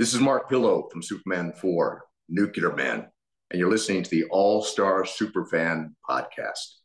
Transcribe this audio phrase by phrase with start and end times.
[0.00, 3.06] This is Mark Pillow from Superman 4, Nuclear Man,
[3.50, 6.78] and you're listening to the All Star Superfan podcast.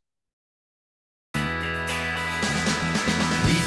[1.34, 1.42] We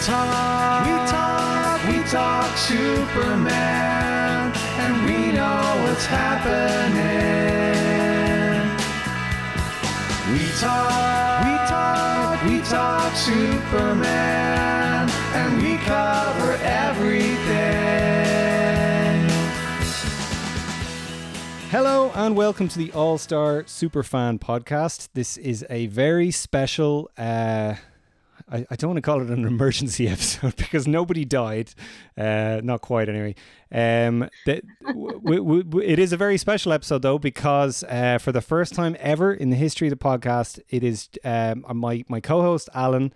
[0.04, 6.98] talk, we talk, we talk Superman, and we know what's happening.
[10.30, 17.57] We talk, we talk, we talk Superman, and we cover everything.
[21.70, 25.10] Hello and welcome to the All Star Superfan podcast.
[25.12, 27.10] This is a very special.
[27.18, 27.74] Uh,
[28.50, 31.74] I, I don't want to call it an emergency episode because nobody died,
[32.16, 33.34] uh, not quite anyway.
[33.70, 38.32] Um, the, w- w- w- it is a very special episode though because uh, for
[38.32, 42.20] the first time ever in the history of the podcast, it is um, my my
[42.20, 43.12] co-host Alan.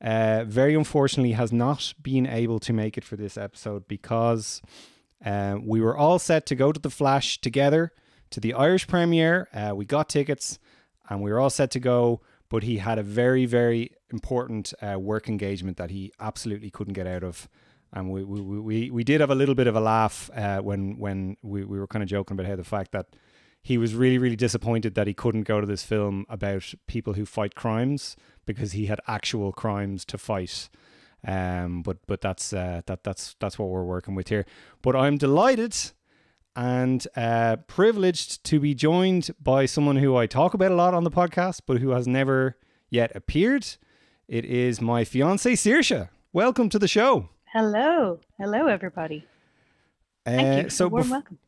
[0.00, 4.60] Uh, very unfortunately, has not been able to make it for this episode because
[5.24, 7.92] uh, we were all set to go to the Flash together
[8.30, 9.48] to the Irish premiere.
[9.52, 10.58] Uh, we got tickets
[11.08, 14.98] and we were all set to go, but he had a very, very important uh,
[14.98, 17.48] work engagement that he absolutely couldn't get out of.
[17.92, 20.98] And we, we, we, we did have a little bit of a laugh uh, when
[20.98, 23.06] when we, we were kind of joking about how the fact that
[23.62, 27.24] he was really, really disappointed that he couldn't go to this film about people who
[27.24, 30.68] fight crimes because he had actual crimes to fight.
[31.26, 34.44] Um, but but that's uh, that that's that's what we're working with here.
[34.82, 35.74] But I'm delighted
[36.56, 41.04] and uh, privileged to be joined by someone who I talk about a lot on
[41.04, 42.56] the podcast, but who has never
[42.90, 43.66] yet appeared.
[44.28, 46.08] It is my fiance Saoirse.
[46.32, 47.28] Welcome to the show.
[47.52, 49.26] Hello, hello, everybody.
[50.24, 50.70] Thank you.
[50.70, 51.38] so warm bef- welcome.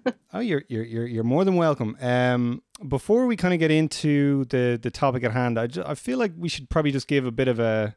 [0.34, 1.96] Oh, you're you're you're you're more than welcome.
[2.00, 6.18] Um, before we kind of get into the the topic at hand, I, I feel
[6.18, 7.94] like we should probably just give a bit of a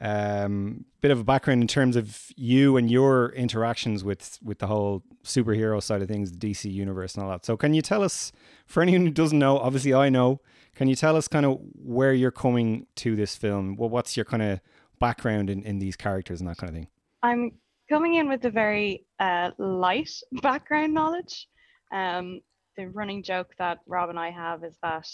[0.00, 4.66] um bit of a background in terms of you and your interactions with with the
[4.66, 7.44] whole superhero side of things, the DC universe and all that.
[7.44, 8.32] So, can you tell us,
[8.66, 10.40] for anyone who doesn't know, obviously I know,
[10.74, 13.76] can you tell us kind of where you're coming to this film?
[13.76, 14.60] Well, what's your kind of
[14.98, 16.88] background in in these characters and that kind of thing?
[17.22, 17.52] I'm
[17.88, 20.10] coming in with a very uh, light
[20.42, 21.48] background knowledge.
[21.92, 22.40] Um,
[22.76, 25.06] the running joke that Rob and I have is that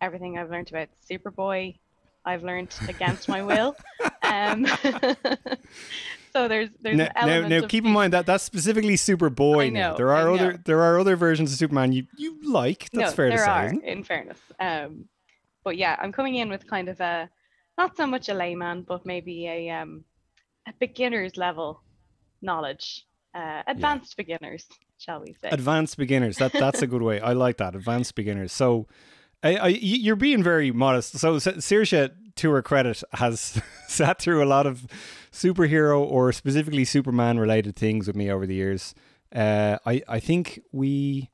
[0.00, 1.78] everything I've learned about Superboy,
[2.24, 3.76] I've learned against my will.
[4.22, 4.66] Um,
[6.32, 9.66] so there's there's now, now, now keep in mind that that's specifically Superboy.
[9.66, 12.90] I now know, there are other there are other versions of Superman you you like.
[12.92, 14.38] That's no, fair to say, are, in fairness.
[14.58, 15.08] Um,
[15.62, 17.28] but yeah, I'm coming in with kind of a
[17.76, 20.04] not so much a layman, but maybe a um,
[20.66, 21.82] a beginner's level
[22.44, 24.66] knowledge, uh, advanced beginners,
[24.98, 25.48] shall we say?
[25.50, 26.36] Advanced beginners.
[26.36, 27.20] That that's a good way.
[27.20, 27.74] I like that.
[27.74, 28.52] Advanced beginners.
[28.52, 28.86] So,
[29.44, 31.18] I, I, you're being very modest.
[31.18, 34.86] So, Saoirse, to her credit, has sat through a lot of
[35.30, 38.94] superhero or specifically Superman related things with me over the years.
[39.34, 41.30] Uh, I I think we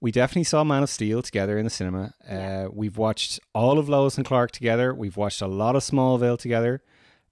[0.00, 2.14] we definitely saw Man of Steel together in the cinema.
[2.28, 4.92] Uh, we've watched all of Lois and Clark together.
[4.92, 6.82] We've watched a lot of Smallville together.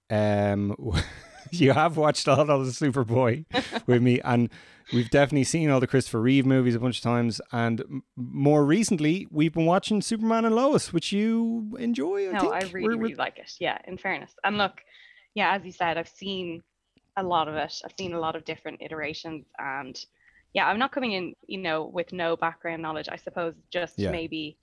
[0.09, 0.75] Um,
[1.51, 3.45] you have watched all of the Superboy
[3.87, 4.49] with me, and
[4.93, 7.41] we've definitely seen all the Christopher Reeve movies a bunch of times.
[7.51, 12.29] And m- more recently, we've been watching Superman and Lois, which you enjoy.
[12.29, 12.53] I no, think.
[12.53, 13.51] I really, We're- we're- really like it.
[13.59, 14.31] Yeah, in fairness.
[14.43, 14.81] And look,
[15.33, 16.61] yeah, as you said, I've seen
[17.17, 17.73] a lot of it.
[17.85, 19.45] I've seen a lot of different iterations.
[19.57, 19.97] And
[20.53, 23.07] yeah, I'm not coming in, you know, with no background knowledge.
[23.11, 24.11] I suppose just Yeah.
[24.11, 24.57] maybe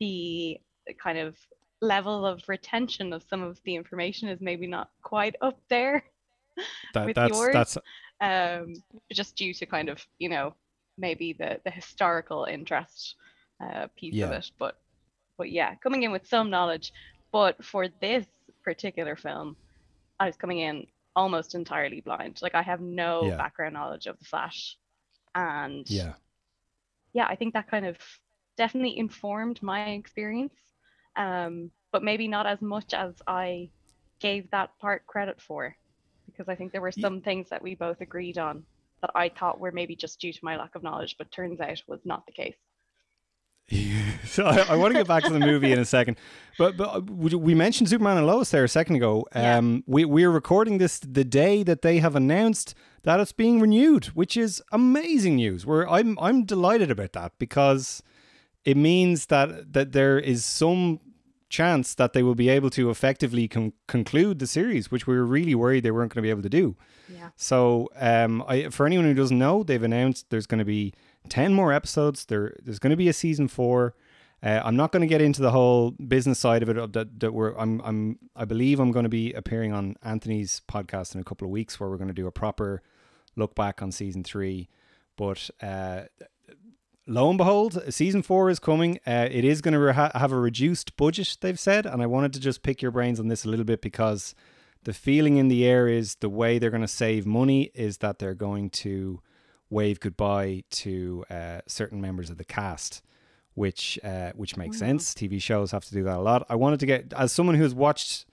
[0.00, 0.58] the
[1.02, 1.36] kind of
[1.80, 6.04] level of retention of some of the information is maybe not quite up there.
[6.92, 7.52] That, with that's yours.
[7.52, 7.78] that's
[8.20, 8.82] um,
[9.12, 10.54] just due to kind of you know
[10.98, 13.16] maybe the the historical interest
[13.62, 14.50] uh, piece of it.
[14.58, 14.76] But
[15.38, 16.92] but yeah, coming in with some knowledge.
[17.32, 18.26] But for this
[18.64, 19.56] particular film,
[20.20, 20.86] I was coming in
[21.16, 22.40] almost entirely blind.
[22.42, 23.38] Like I have no Yeah.
[23.38, 24.76] background knowledge of the Flash,
[25.34, 26.14] and yeah.
[27.12, 27.96] yeah, I think that kind of
[28.56, 30.54] definitely informed my experience.
[31.16, 33.70] Um, but maybe not as much as I
[34.20, 35.76] gave that part credit for,
[36.32, 38.64] because I think there were some things that we both agreed on
[39.00, 41.82] that I thought were maybe just due to my lack of knowledge, but turns out
[41.86, 42.56] was not the case.
[44.24, 46.18] so I, I want to get back to the movie in a second,
[46.58, 49.26] but but uh, we mentioned Superman and Lois there a second ago.
[49.34, 49.56] Yeah.
[49.56, 52.74] Um, we we're recording this the day that they have announced
[53.04, 55.64] that it's being renewed, which is amazing news.
[55.64, 58.02] We're I'm I'm delighted about that because
[58.64, 61.00] it means that that there is some
[61.52, 65.26] chance that they will be able to effectively con- conclude the series, which we were
[65.26, 66.76] really worried they weren't going to be able to do.
[67.08, 67.28] Yeah.
[67.36, 70.92] So, um, I, for anyone who doesn't know, they've announced there's going to be
[71.28, 72.24] ten more episodes.
[72.24, 73.94] There, there's going to be a season four.
[74.42, 76.76] Uh, I'm not going to get into the whole business side of it.
[76.76, 80.62] Of that, that we're, I'm, I'm, I believe I'm going to be appearing on Anthony's
[80.66, 82.82] podcast in a couple of weeks, where we're going to do a proper
[83.36, 84.68] look back on season three.
[85.16, 86.02] But uh,
[87.06, 88.98] lo and behold, season four is coming.
[89.06, 92.32] Uh, it is going to re- have a reduced budget, they've said, and I wanted
[92.34, 94.34] to just pick your brains on this a little bit because
[94.84, 98.18] the feeling in the air is the way they're going to save money is that
[98.18, 99.20] they're going to
[99.70, 103.02] wave goodbye to uh, certain members of the cast,
[103.54, 104.88] which uh, which makes Wow.
[104.88, 105.14] sense.
[105.14, 106.44] TV shows have to do that a lot.
[106.48, 108.26] I wanted to get as someone who's watched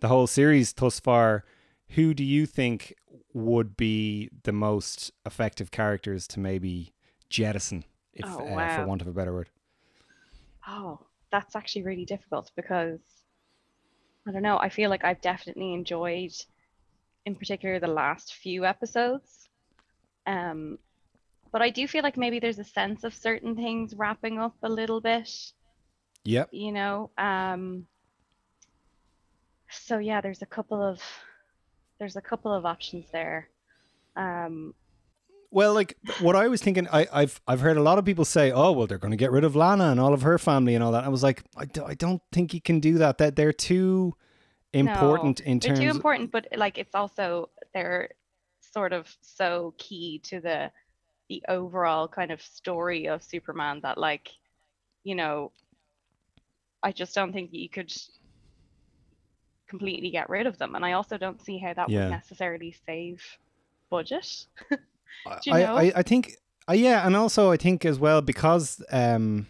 [0.00, 1.44] the whole series thus far.
[1.90, 2.94] Who do you think
[3.32, 6.92] would be the most effective characters to maybe
[7.28, 9.48] jettison, if Oh, uh, for want of a better word?
[10.66, 10.98] Oh,
[11.30, 13.00] that's actually really difficult because
[14.26, 14.58] I don't know.
[14.58, 16.32] I feel like I've definitely enjoyed,
[17.26, 19.48] in particular, the last few episodes.
[20.26, 20.78] Um,
[21.52, 24.68] but I do feel like maybe there's a sense of certain things wrapping up a
[24.68, 25.30] little bit,
[26.24, 26.50] Yep.
[26.50, 27.10] you know.
[27.18, 27.86] Um,
[29.70, 31.00] so yeah, there's a couple of
[31.98, 33.48] there's a couple of options there.
[34.16, 34.74] Um,
[35.54, 38.50] Well, like what I was thinking, I, I've I've heard a lot of people say,
[38.50, 40.82] "Oh, well, they're going to get rid of Lana and all of her family and
[40.82, 43.18] all that." I was like, I, do, I don't think you can do that.
[43.18, 44.16] That they're too
[44.72, 45.78] important in they're terms.
[45.78, 48.10] too important, but like it's also they're
[48.60, 50.72] sort of so key to the
[51.28, 54.30] the overall kind of story of Superman that like,
[55.04, 55.52] you know,
[56.82, 57.94] I just don't think you could
[59.68, 62.06] completely get rid of them, and I also don't see how that Yeah.
[62.06, 63.22] would necessarily save
[63.88, 64.46] budget.
[65.26, 65.76] I, you know?
[65.76, 66.36] I, I think,
[66.68, 69.46] uh, yeah, and also I think as well because, um,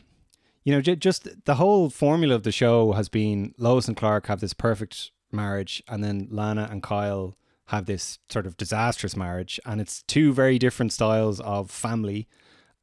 [0.65, 4.27] you know, j- just the whole formula of the show has been Lois and Clark
[4.27, 9.59] have this perfect marriage, and then Lana and Kyle have this sort of disastrous marriage,
[9.65, 12.29] and it's two very different styles of family.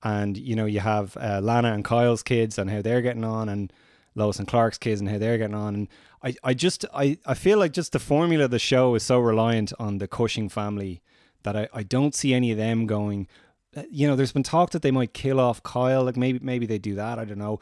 [0.03, 3.49] And you know, you have uh, Lana and Kyle's kids and how they're getting on,
[3.49, 3.71] and
[4.15, 5.75] Lois and Clark's kids and how they're getting on.
[5.75, 5.87] And
[6.23, 9.19] I, I just, I, I feel like just the formula of the show is so
[9.19, 11.01] reliant on the Cushing family
[11.43, 13.27] that I, I don't see any of them going.
[13.75, 16.03] uh, You know, there's been talk that they might kill off Kyle.
[16.03, 17.19] Like maybe maybe they do that.
[17.19, 17.59] I don't know.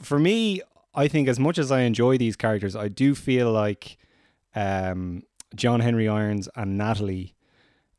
[0.00, 0.60] For me,
[0.94, 3.96] I think as much as I enjoy these characters, I do feel like
[4.54, 5.22] um,
[5.54, 7.34] John Henry Irons and Natalie,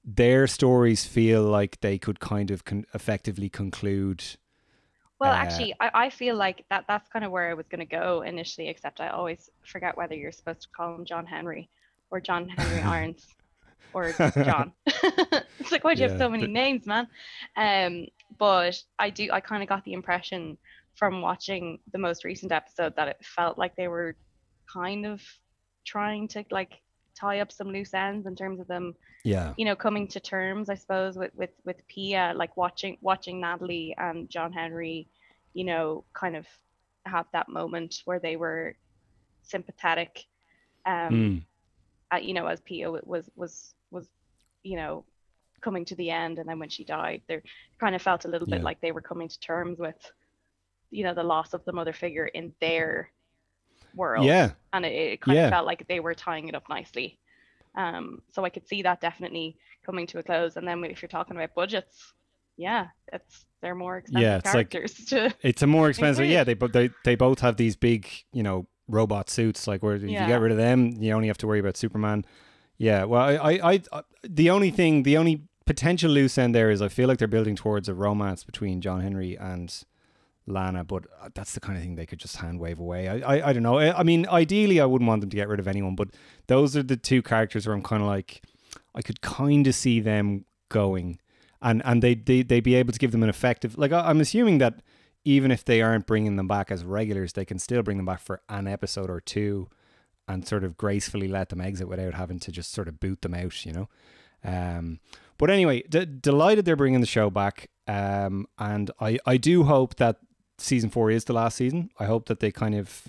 [0.04, 4.24] their stories feel like they could kind of con- effectively conclude.
[5.19, 7.80] Well, Uh, actually, I, I feel like that that's kind of where I was going
[7.80, 11.69] to go initially, except I always forget whether you're supposed to call him John Henry
[12.10, 13.28] or John Henry Irons
[13.93, 14.11] or
[14.43, 14.71] John.
[14.85, 17.07] it's like, why do you have so many but- names, man?
[17.55, 18.07] Um,
[18.38, 20.57] but I do, I kind of got the impression
[20.95, 24.15] from watching the most recent episode that it felt like they were
[24.71, 25.21] kind of
[25.85, 26.81] trying to like
[27.19, 28.93] tie up some loose ends in terms of them
[29.23, 33.41] Yeah, you know coming to terms i suppose with with with Peia like watching watching
[33.41, 35.07] natalie and john henry
[35.53, 36.45] you know kind of
[37.05, 38.75] have that moment where they were
[39.44, 40.25] sympathetic
[40.85, 41.41] um Mm.
[42.11, 43.73] at, you know as Peia w- was was was
[44.63, 45.03] you know
[45.61, 47.41] coming to the end and then when she died they
[47.79, 50.11] kind of felt a little bit like they were coming to terms with
[50.89, 53.09] you know the loss of the mother figure in their
[53.95, 55.45] world yeah, and it, it kind Yeah.
[55.47, 57.17] of felt like they were tying it up nicely.
[57.75, 59.55] Um, so I could see that definitely
[59.85, 60.55] coming to a close.
[60.57, 62.13] And then if you're talking about budgets,
[62.57, 64.69] yeah, it's they're more expensive Yeah, it's like-
[65.09, 65.33] to.
[65.41, 66.25] it's a more expensive.
[66.25, 69.67] Yeah, they but they they both have these big, you know, robot suits.
[69.67, 72.25] Like where if you get rid of them, you only have to worry about Superman.
[72.81, 76.72] Yeah, well, I, I, I, I- the only thing, the only potential loose end there
[76.72, 79.73] is I feel like they're building towards a romance between John Henry and
[80.47, 83.07] Lana, but uh, that's the kind of thing they could just hand wave away.
[83.07, 83.78] I, I, I don't know.
[83.78, 86.09] I, I mean, ideally, I wouldn't want them to get rid of anyone, but
[86.47, 88.42] those are the two characters where I'm kind of like,
[88.95, 91.19] I could kind of see them going,
[91.61, 93.78] and and they they they be able to give them an effective.
[93.78, 94.81] Like I, I'm assuming that
[95.23, 98.21] even if they aren't bringing them back as regulars, they can still bring them back
[98.21, 99.69] for an episode or two,
[100.31, 103.33] and sort of gracefully let them exit without having to just sort of boot them
[103.33, 103.66] out.
[103.66, 103.90] You know.
[104.44, 105.00] Um,
[105.38, 107.69] but anyway, d- delighted they're bringing the show back.
[107.88, 110.18] Um, and I, I do hope that
[110.57, 111.90] season four is the last season.
[112.00, 113.07] I hope that they kind of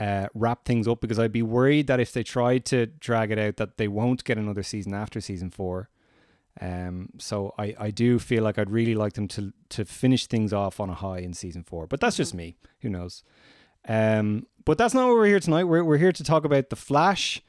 [0.00, 3.38] uh, wrap things up because I'd be worried that if they tried to drag it
[3.38, 5.88] out, that they won't get another season after season four.
[6.60, 10.52] Um, so I, I do feel like I'd really like them to to finish things
[10.52, 11.86] off on a high in season four.
[11.86, 12.56] But that's just me.
[12.80, 13.22] Who knows?
[13.88, 15.64] Um, but that's not what we're here tonight.
[15.64, 17.42] We're we're here to talk about the Flash,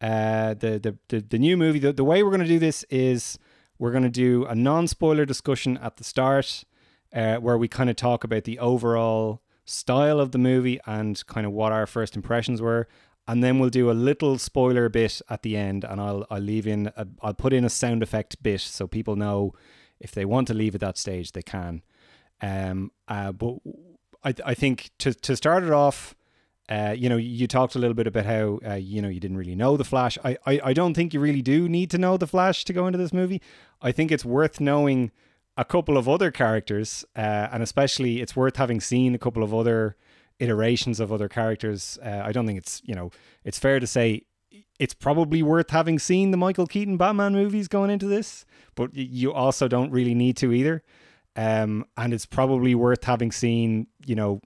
[0.00, 1.78] uh, the the the, the new movie.
[1.78, 3.38] The, the way we're going to do this is
[3.78, 6.64] we're going to do a non spoiler discussion at the start,
[7.12, 11.46] uh, where we kind of talk about the overall style of the movie and kind
[11.46, 12.88] of what our first impressions were.
[13.26, 16.66] And then we'll do a little spoiler bit at the end, and I'll I'll leave
[16.66, 19.54] in a, I'll put in a sound effect bit so people know
[20.00, 21.82] if they want to leave at that stage they can.
[22.40, 23.56] Um, uh, but
[24.24, 26.14] I I think to to start it off,
[26.68, 29.38] Uh, you know, you talked a little bit about how uh, you know you didn't
[29.38, 30.18] really know the Flash.
[30.24, 32.86] I, I I don't think you really do need to know the Flash to go
[32.86, 33.40] into this movie.
[33.80, 35.10] I think it's worth knowing
[35.56, 39.54] a couple of other characters, uh, and especially it's worth having seen a couple of
[39.54, 39.96] other
[40.38, 41.98] iterations of other characters.
[42.04, 43.10] Uh, I don't think it's you know
[43.44, 44.24] it's fair to say
[44.78, 48.44] it's probably worth having seen the Michael Keaton Batman movies going into this,
[48.74, 50.82] but you also don't really need to either.
[51.34, 54.40] Um, and it's probably worth having seen you know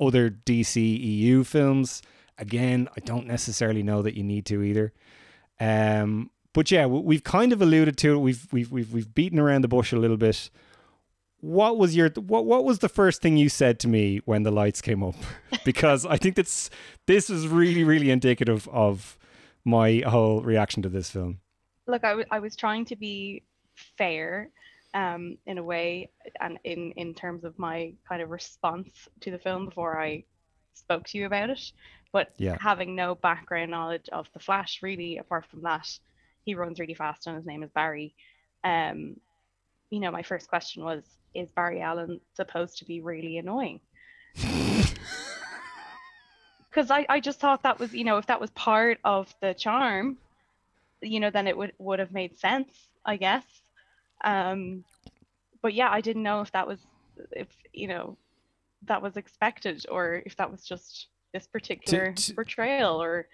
[0.00, 2.02] other DCEU films.
[2.38, 4.92] Again, I don't necessarily know that you need to either.
[5.60, 8.18] Um, but yeah, we've kind of alluded to it.
[8.18, 10.50] We've we've we've we've beaten around the bush a little bit.
[11.40, 14.50] What was your what what was the first thing you said to me when the
[14.50, 15.14] lights came up?
[15.64, 16.70] because I think that's
[17.06, 19.18] this is really really indicative of
[19.64, 21.40] my whole reaction to this film.
[21.86, 23.42] Look, I, w- I was trying to be
[23.96, 24.50] fair
[24.94, 29.38] um, in a way, and in in terms of my kind of response to the
[29.38, 30.24] film before I
[30.74, 31.72] spoke to you about it.
[32.12, 32.56] But Yeah.
[32.60, 35.86] having no background knowledge of the Flash, really, apart from that,
[36.44, 38.14] he runs really fast and his name is Barry.
[38.64, 39.20] Um,
[39.90, 41.04] you know, my first question was,
[41.34, 43.80] is Barry Allen supposed to be really annoying?
[46.70, 49.54] Because I, I just thought that was, you know, if that was part of the
[49.54, 50.18] charm,
[51.00, 52.68] you know, then it would would have made sense,
[53.04, 53.44] I guess.
[54.24, 54.84] Um,
[55.62, 56.78] but yeah, I didn't know if that was,
[57.32, 58.16] if you know,
[58.84, 63.26] that was expected or if that was just this particular to- portrayal or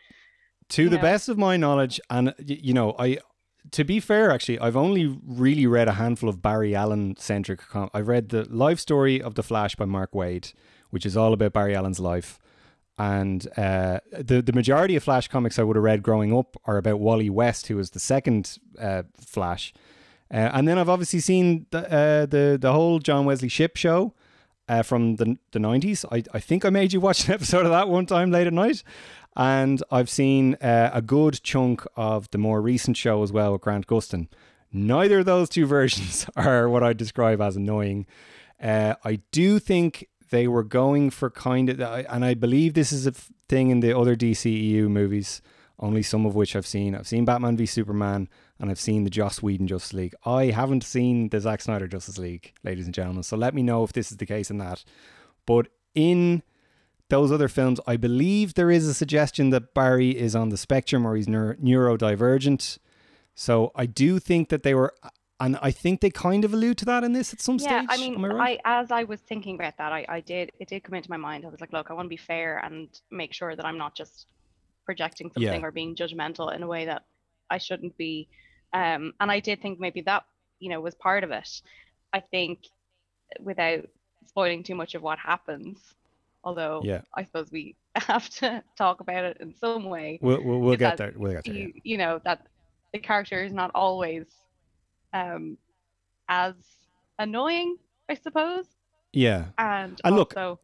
[0.71, 1.03] to the know.
[1.03, 3.19] best of my knowledge and you know i
[3.71, 7.91] to be fair actually i've only really read a handful of barry allen centric com-
[7.93, 10.55] i read the life story of the flash by mark waid
[10.91, 12.39] which is all about barry allen's life
[12.97, 16.79] and uh, the the majority of flash comics i would have read growing up are
[16.79, 19.75] about wally west who was the second uh, flash
[20.33, 24.15] uh, and then i've obviously seen the uh, the the whole john wesley shipp show
[24.69, 27.71] uh, from the the 90s I, I think i made you watch an episode of
[27.71, 28.83] that one time late at night
[29.37, 33.63] and I've seen uh, a good chunk of the more recent show as well with
[33.63, 34.29] Grant Gustin.
[34.73, 38.07] Neither of those two versions are what I describe as annoying.
[38.63, 43.07] Uh, I do think they were going for kind of, and I believe this is
[43.07, 45.43] a thing in the other DCEU movies,
[45.79, 46.95] only some of which I've seen.
[46.95, 48.29] I've seen Batman v Superman,
[48.61, 50.15] and I've seen the Joss Whedon Justice League.
[50.25, 53.23] I haven't seen the Zack Snyder Justice League, ladies and gentlemen.
[53.23, 54.85] So let me know if this is the case in that.
[55.47, 56.43] But in
[57.11, 61.07] those other films, I believe there is a suggestion that Barry is on the spectrum
[61.07, 62.79] or he's neur- neurodivergent.
[63.35, 64.95] So I do think that they were,
[65.41, 67.89] and I think they kind of allude to that in this at some yeah stage.
[67.91, 68.61] i mean I right?
[68.65, 71.17] I, as i was thinking about that I, I did it did come into my
[71.17, 73.77] mind i was like look i want to be fair and make sure that i'm
[73.77, 74.27] not just
[74.85, 75.49] projecting Yeah.
[75.49, 77.03] something or being judgmental in a way that
[77.51, 78.29] i shouldn't be
[78.73, 80.25] um and i did think maybe that
[80.61, 81.63] you know was part of it
[82.13, 82.61] i think
[83.41, 83.85] without
[84.27, 85.79] spoiling too much of what happens
[86.45, 87.03] although Yeah.
[87.15, 90.97] i suppose we have to talk about it in some way We'll, we'll, we'll get
[90.97, 91.13] there.
[91.17, 91.55] We'll get there.
[91.55, 92.47] you, you know that
[92.93, 94.27] the character is not always
[95.13, 95.57] um
[96.29, 96.55] as
[97.19, 97.77] annoying
[98.09, 98.67] i suppose
[99.13, 99.47] Yeah.
[99.59, 100.61] and And look- also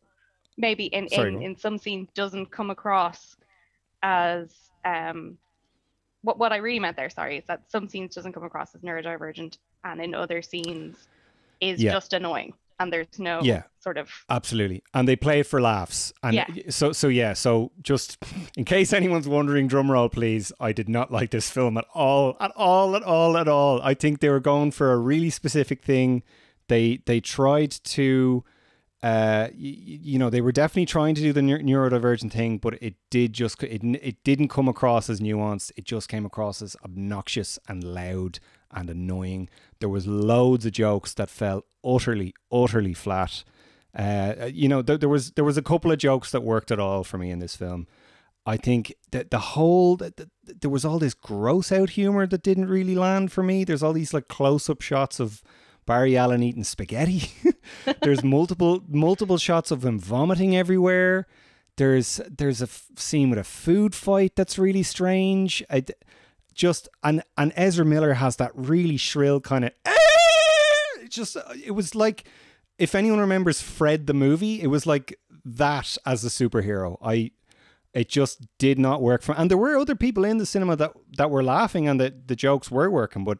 [0.56, 3.36] maybe in, Sorry, in in some scenes doesn't come across
[4.02, 4.50] as
[4.84, 5.38] um
[6.22, 8.80] what what i really meant there sorry is that some scenes doesn't come across as
[8.82, 11.08] neurodivergent and in other scenes
[11.60, 11.92] is Yeah.
[11.92, 13.64] just annoying and there's no Yeah.
[13.80, 14.82] sort of Absolutely.
[14.94, 16.14] And they play it for laughs.
[16.22, 16.46] And Yeah.
[16.70, 18.16] so so yeah, so just
[18.56, 22.38] in case anyone's wondering, drum roll please, I did not like this film at all.
[22.40, 23.82] At all, at all, at all.
[23.82, 26.22] I think they were going for a really specific thing.
[26.68, 28.44] They they tried to
[29.02, 32.58] uh y- y- you know, they were definitely trying to do the neur- neurodivergent thing,
[32.58, 35.72] but it did just it it didn't come across as nuanced.
[35.76, 38.40] It just came across as obnoxious and loud
[38.70, 39.48] and annoying.
[39.80, 43.42] There was loads of jokes that fell utterly utterly flat.
[43.96, 46.78] Uh, you know, there, there was there was a couple of jokes that worked at
[46.78, 47.86] all for me in this film.
[48.46, 50.30] I think that the whole that that-
[50.60, 53.62] there was all this gross out humor that didn't really land for me.
[53.64, 55.42] There's all these like close up shots of
[55.86, 57.32] Barry Allen eating spaghetti.
[58.02, 61.26] there's multiple multiple shots of him vomiting everywhere.
[61.76, 65.64] There's there's a f- scene with a food fight that's really strange.
[65.70, 65.84] I
[66.54, 69.96] just and and Ezra Miller has that really shrill kind of ah!
[71.08, 72.24] just uh, it was like
[72.78, 76.96] if anyone remembers Fred the movie, it was like that as a superhero.
[77.02, 77.32] I
[77.92, 80.92] it just did not work for and there were other people in the cinema that
[81.16, 83.38] that were laughing and the the jokes were working, but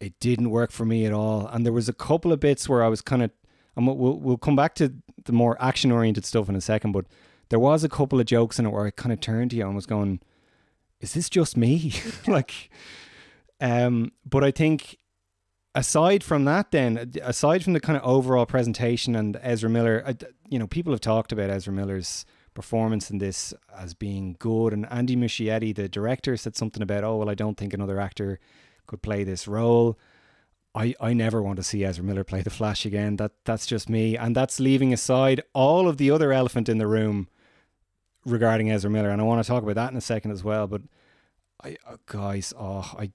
[0.00, 1.46] it didn't work for me at all.
[1.46, 3.30] And there was a couple of bits where I was kind of
[3.76, 4.92] and we'll, we'll come back to
[5.24, 7.06] the more action oriented stuff in a second, but
[7.48, 9.66] there was a couple of jokes in it where I kind of turned to you
[9.66, 10.20] and was going,
[11.00, 11.92] "Is this just me?"
[12.26, 12.70] like,
[13.60, 14.12] um.
[14.24, 14.98] But I think
[15.74, 20.16] aside from that, then aside from the kind of overall presentation and Ezra Miller, I,
[20.48, 24.72] you know, people have talked about Ezra Miller's performance in this as being good.
[24.72, 28.40] And Andy Muschietti, the director, said something about, oh, well, I don't think another actor
[28.90, 29.98] could play this role.
[30.74, 33.16] I, I never want to see Ezra Miller play the Flash again.
[33.16, 36.86] That that's just me, and that's leaving aside all of the other elephant in the
[36.86, 37.28] room
[38.24, 40.66] regarding Ezra Miller, and I want to talk about that in a second as well.
[40.66, 40.82] But
[41.64, 43.10] I, uh, guys, oh, I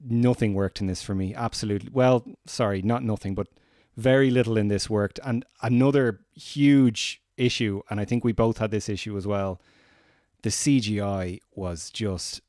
[0.00, 1.34] nothing worked in this for me.
[1.34, 1.90] Absolutely.
[1.92, 3.48] Well, sorry, not nothing, but
[3.96, 5.18] very little in this worked.
[5.24, 9.60] And another huge issue, and I think we both had this issue as well.
[10.42, 12.40] The CGI was just,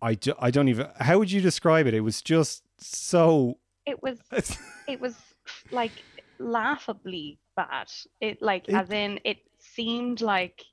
[0.00, 0.88] I, I don't even.
[1.00, 1.94] How would you describe it?
[1.94, 3.58] It was just so.
[3.86, 4.18] It was.
[4.88, 5.14] it was
[5.70, 5.92] like
[6.38, 7.88] laughably bad.
[8.20, 10.64] It like It- as in it seemed like.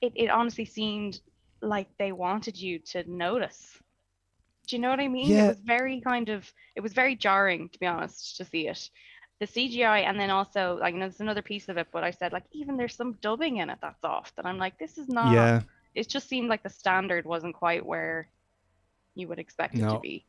[0.00, 1.20] It it honestly seemed
[1.60, 3.76] like they wanted you to notice.
[4.66, 5.28] Do you know what I mean?
[5.28, 5.44] Yeah.
[5.46, 6.50] It was very kind of.
[6.76, 8.88] It was very jarring to be honest to see it.
[9.40, 12.12] The CGI and then also like you know, there's another piece of it, but I
[12.12, 14.32] said like even there's some dubbing in it that's off.
[14.36, 15.32] That I'm like this is not.
[15.34, 15.62] yeah.
[15.94, 18.28] It just seemed like the standard wasn't quite where
[19.14, 20.24] you would expect it to be.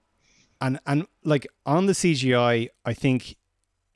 [0.60, 3.36] and and like on the CGI, I think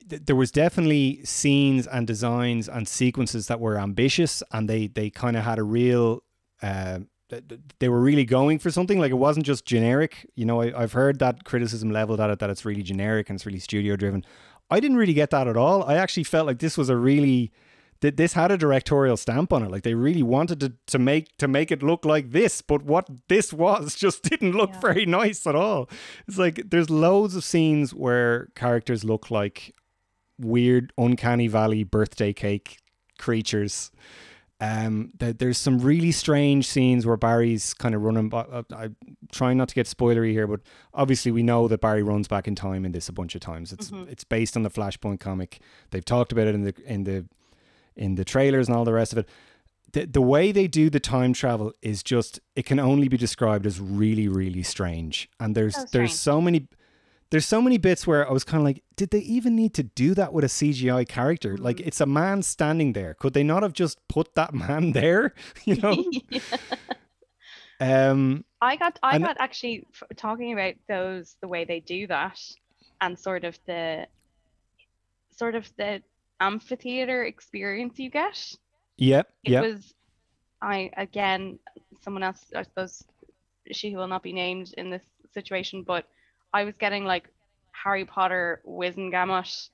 [0.08, 5.10] th- there was definitely scenes and designs and sequences that were ambitious, and they they
[5.10, 6.22] kind of had a real.
[6.62, 10.44] Uh, th- th- they were really going for something like it wasn't just generic you
[10.46, 13.44] know I, i've heard that criticism leveled at it that it's really generic and it's
[13.44, 14.24] really studio driven
[14.70, 17.50] i didn't really get that at all i actually felt like this was a really
[18.00, 19.70] that this had a directorial stamp on it.
[19.70, 23.08] Like they really wanted to, to make to make it look like this but what
[23.28, 24.80] this was just didn't look Yeah.
[24.80, 25.88] very nice at all.
[26.28, 29.74] It's like there's loads of scenes where characters look like
[30.38, 32.78] weird uncanny valley birthday cake
[33.18, 33.90] creatures.
[34.58, 38.96] Um there, there's some really strange scenes where barry's kind of running by, uh, i'm
[39.30, 40.60] trying not to get spoilery here but
[40.94, 43.70] obviously we know that barry runs back in time in this a bunch of times.
[43.72, 44.08] It's Mhm.
[44.10, 45.60] it's based on the flashpoint comic.
[45.90, 47.26] They've talked about it in the in the
[47.96, 49.28] in the trailers and all the rest of it
[49.92, 53.66] the, the way they do the time travel is just it can only be described
[53.66, 56.68] as really really strange and there's So there's so many
[57.30, 59.82] there's so many bits where I was kind of like, did they even need to
[59.82, 61.56] do that with a CGI character?
[61.56, 63.14] Like, it's a man standing there.
[63.14, 65.34] Could they not have just put that man there?
[65.64, 66.04] You know?
[67.80, 72.40] um, I got I And- got actually talking about those the way they do that
[73.00, 74.06] and sort of the
[75.36, 76.02] sort of the
[76.40, 78.36] amphitheater experience you get.
[78.96, 79.94] yep, It yep, was
[80.62, 81.58] I again
[82.02, 83.04] someone else I suppose
[83.72, 86.06] she will not be named in this situation, but
[86.52, 87.28] I was getting like
[87.72, 89.70] Harry Potter Wizengamot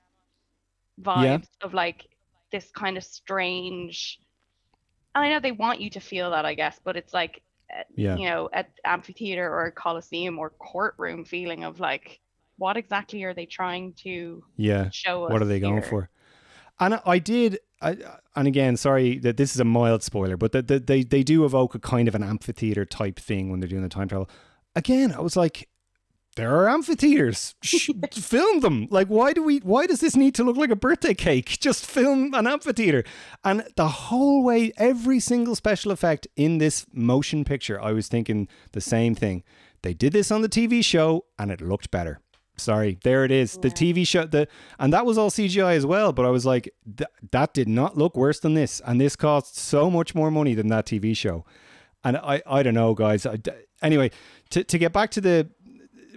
[1.01, 1.39] vibes Yeah.
[1.61, 2.07] of like
[2.51, 4.19] this kind of strange
[5.15, 7.41] and I know they want you to feel that I guess, but it's like
[7.75, 8.15] uh, yeah.
[8.17, 12.19] you know, at amphitheater or a coliseum or courtroom feeling of like,
[12.57, 14.89] what exactly are they trying to Yeah.
[14.91, 15.31] show us?
[15.33, 16.09] What are they going for?
[16.79, 17.97] And I did, I,
[18.35, 21.45] and again, sorry that this is a mild spoiler, but that the, they they do
[21.45, 24.29] evoke a kind of an amphitheater type thing when they're doing the time travel.
[24.75, 25.69] Again, I was like,
[26.35, 27.53] there are amphitheaters.
[28.11, 28.87] Film them.
[28.89, 29.59] Like, why do we?
[29.59, 31.45] Why does this need to look like a birthday cake?
[31.59, 33.03] Just film an amphitheater.
[33.43, 38.47] And the whole way, every single special effect in this motion picture, I was thinking
[38.71, 39.43] the same thing.
[39.83, 42.19] They did this on the TV show, and it looked better.
[42.55, 43.57] Sorry, there it is.
[43.57, 46.13] The TV show, the and that was all CGI as well.
[46.13, 49.57] But I was like, th- that did not look worse than this, and this cost
[49.57, 51.45] so much more money than that TV show.
[52.03, 53.25] And I, I don't know, guys.
[53.25, 53.39] I,
[53.81, 54.11] anyway,
[54.51, 55.49] to to get back to the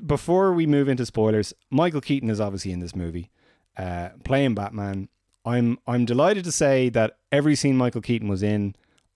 [0.05, 3.31] before we move into spoilers, Michael Keaton is obviously in this movie,
[3.79, 5.09] uh, playing Batman.
[5.45, 8.75] I'm I'm delighted to say that every scene Michael Keaton was in,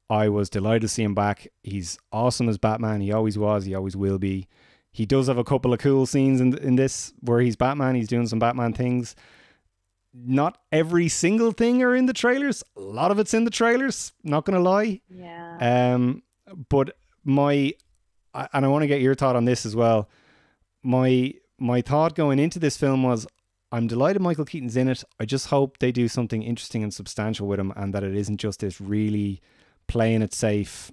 [0.08, 1.48] I was delighted to see him back.
[1.62, 3.00] He's awesome as Batman.
[3.00, 3.64] He always was.
[3.64, 4.48] He always will be.
[4.92, 7.94] He does have a couple of cool scenes in in this where he's Batman.
[7.94, 9.14] He's doing some Batman things.
[10.12, 12.64] Not every single thing are in the trailers.
[12.76, 14.12] A lot of it's in the trailers.
[14.24, 15.00] Not gonna lie.
[15.08, 15.94] Yeah.
[15.94, 16.22] Um,
[16.68, 17.74] but my
[18.34, 20.08] and I want to get your thought on this as well.
[20.82, 23.26] My my thought going into this film was
[23.72, 25.04] I'm delighted Michael Keaton's in it.
[25.20, 28.38] I just hope they do something interesting and substantial with him and that it isn't
[28.38, 29.40] just this really
[29.86, 30.90] playing it safe,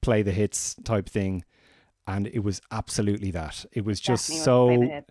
[0.00, 1.44] play the hits type thing.
[2.06, 3.64] And it was absolutely that.
[3.72, 5.10] It was just Definitely so hits.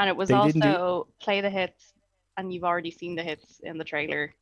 [0.00, 1.92] And it was didn't do- also play the hits,
[2.36, 4.34] and you've already seen the hits in the trailer.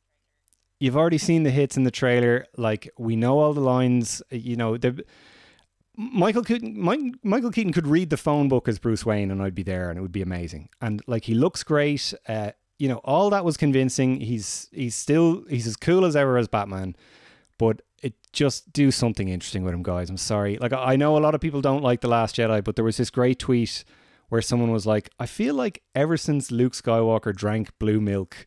[0.79, 2.45] you've already seen the hits in the trailer.
[2.57, 4.21] Like we know all the lines.
[4.31, 5.05] You know the
[5.95, 6.83] Michael Keaton.
[6.83, 9.89] Mi- Michael Keaton could read the phone book as Bruce Wayne, and I'd be there,
[9.89, 10.69] and it would be amazing.
[10.81, 12.13] And like he looks great.
[12.27, 14.19] Uh, you know all that was convincing.
[14.19, 16.95] He's he's still he's as cool as ever as Batman,
[17.59, 20.09] but it just do something interesting with him, guys.
[20.09, 20.57] I'm sorry.
[20.57, 22.97] Like I know a lot of people don't like the Last Jedi, but there was
[22.97, 23.83] this great tweet
[24.29, 28.45] where someone was like, "I feel like ever since Luke Skywalker drank blue milk."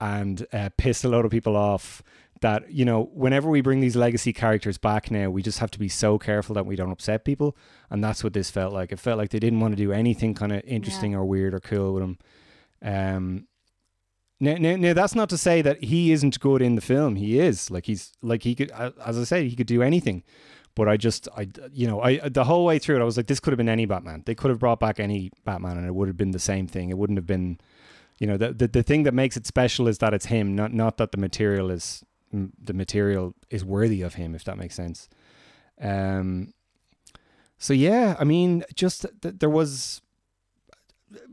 [0.00, 2.02] and uh, pissed a lot of people off
[2.42, 5.78] that you know whenever we bring these legacy characters back now we just have to
[5.78, 7.56] be so careful that we don't upset people
[7.90, 10.34] and that's what this felt like it felt like they didn't want to do anything
[10.34, 12.18] kind of interesting or weird or cool with him
[12.82, 13.46] um
[14.38, 17.38] now, now, now that's not to say that he isn't good in the film he
[17.38, 18.70] is like he's like he could
[19.04, 20.22] as i said he could do anything
[20.74, 23.26] but i just i you know i the whole way through it i was like
[23.26, 25.94] this could have been any batman they could have brought back any batman and it
[25.94, 27.58] would have been the same thing it wouldn't have been
[28.18, 30.72] you know the, the the thing that makes it special is that it's him not
[30.72, 35.08] not that the material is the material is worthy of him, if that makes sense.
[35.80, 36.52] Um,
[37.58, 40.02] so yeah, I mean, just th- there was.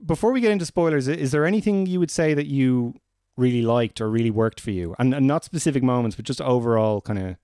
[0.06, 2.96] Before we get into spoilers, is there anything you would say that you
[3.38, 7.02] really liked or really worked for you, and, and not specific moments, but just overall
[7.02, 7.36] kind of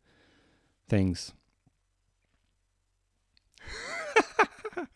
[0.88, 1.34] things?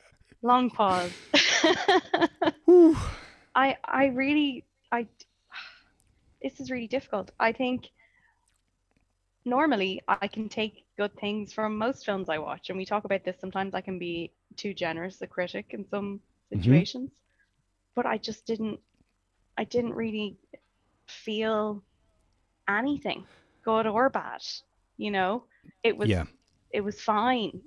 [0.42, 1.12] Long pause.
[3.56, 5.08] I I really I
[6.42, 7.32] this is really difficult.
[7.40, 7.90] I think
[9.46, 13.24] normally I can take good things from most films I watch, and we talk about
[13.24, 13.38] this.
[13.40, 16.20] Sometimes I can be too generous a critic in some
[16.54, 16.62] Mm-hmm.
[16.62, 17.12] situations,
[17.96, 18.80] but I just didn't.
[19.58, 20.38] I didn't really
[21.08, 21.84] feel
[22.68, 23.26] anything,
[23.64, 24.42] good or bad.
[24.98, 25.44] You know,
[25.84, 26.26] it was Yeah.
[26.72, 27.62] it was fine.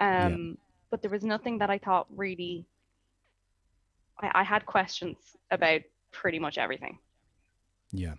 [0.00, 0.56] Um,
[0.90, 2.66] but there was nothing that I thought really.
[4.20, 5.16] I, I had questions
[5.50, 5.80] about
[6.12, 6.98] pretty much everything.
[7.92, 8.14] Yeah.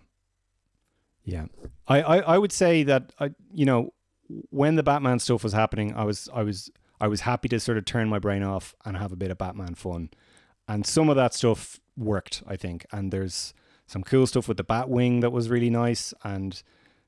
[1.24, 1.46] Yeah.
[1.88, 3.92] I, I, I would say that I you know,
[4.50, 6.70] when the Batman stuff was happening, I was I was
[7.02, 9.38] I was happy to sort of turn my brain off and have a bit of
[9.38, 10.10] Batman fun.
[10.68, 12.86] And some of that stuff worked, I think.
[12.92, 13.52] And there's
[13.88, 16.62] some cool stuff with the Batwing that was really nice and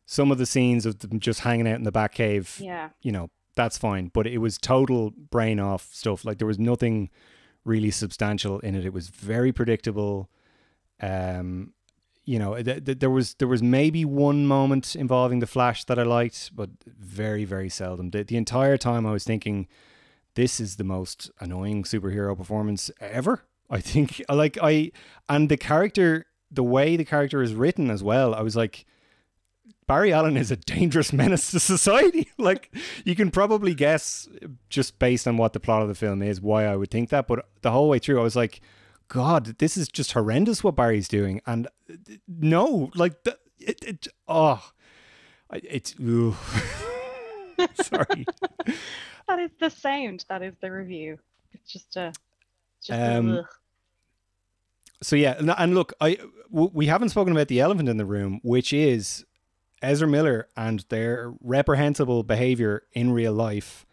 [0.04, 2.88] some of the scenes of them just hanging out in the Batcave Yeah.
[3.02, 4.11] you know, that's fine.
[4.12, 6.24] But it was total brain off stuff.
[6.24, 7.09] Like there was nothing
[7.64, 8.85] really substantial in it.
[8.85, 10.28] It was very predictable.
[11.00, 11.74] Um,
[12.25, 15.99] you know, th- th- there was there was maybe one moment involving the Flash that
[15.99, 18.11] I liked, but very very seldom.
[18.11, 19.69] The, the entire time I was thinking,
[20.35, 23.45] this is the most annoying superhero performance ever.
[23.71, 24.93] I think like I
[25.29, 28.35] and the character, the way the character is written as well.
[28.35, 28.87] I was like,
[29.87, 32.31] Barry Allen is a dangerous menace to society.
[32.39, 34.29] like you can probably guess
[34.71, 37.27] just based on what the plot of the film is why I would think that,
[37.27, 38.61] but the whole way through I was like,
[39.09, 41.40] God, this is just horrendous what Barry's doing.
[41.47, 41.95] And uh,
[42.29, 44.62] no, like the, it, it oh,
[45.53, 46.35] it's ooh.
[47.83, 48.27] sorry.
[49.27, 50.27] That is the sound.
[50.29, 51.19] That is the review.
[51.55, 52.12] It's just a.
[52.83, 53.45] Just Um, ugh.
[55.03, 56.17] So yeah, and- and look, I
[56.53, 59.25] w- we haven't spoken about the elephant in the room, which is
[59.81, 63.87] Ezra Miller and their reprehensible behavior in real life.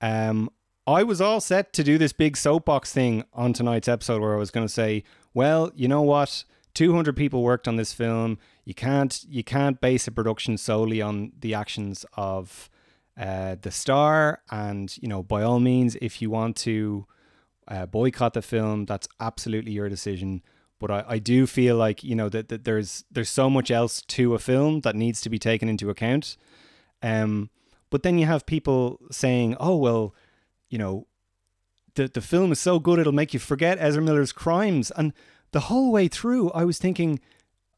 [0.00, 0.48] Um,
[0.86, 4.38] I was all set to do this big soapbox thing on tonight's episode where I
[4.38, 6.44] was going to say, well, you know what?
[6.74, 8.38] 200 people worked on this film.
[8.64, 12.68] You can't you can't base a production solely on the actions of
[13.16, 14.42] uh, the star.
[14.50, 17.06] And you know, by all means, if you want to
[17.68, 20.42] uh, boycott the film, that's absolutely your decision.
[20.80, 24.02] But I, I do feel like you know that, that there's there's so much else
[24.02, 26.36] to a film that needs to be taken into account.
[27.02, 27.50] Um,
[27.90, 30.14] but then you have people saying, "Oh well,
[30.74, 31.06] you know,
[31.94, 35.12] the the film is so good it'll make you forget Ezra Miller's crimes." And
[35.52, 37.20] the whole way through, I was thinking,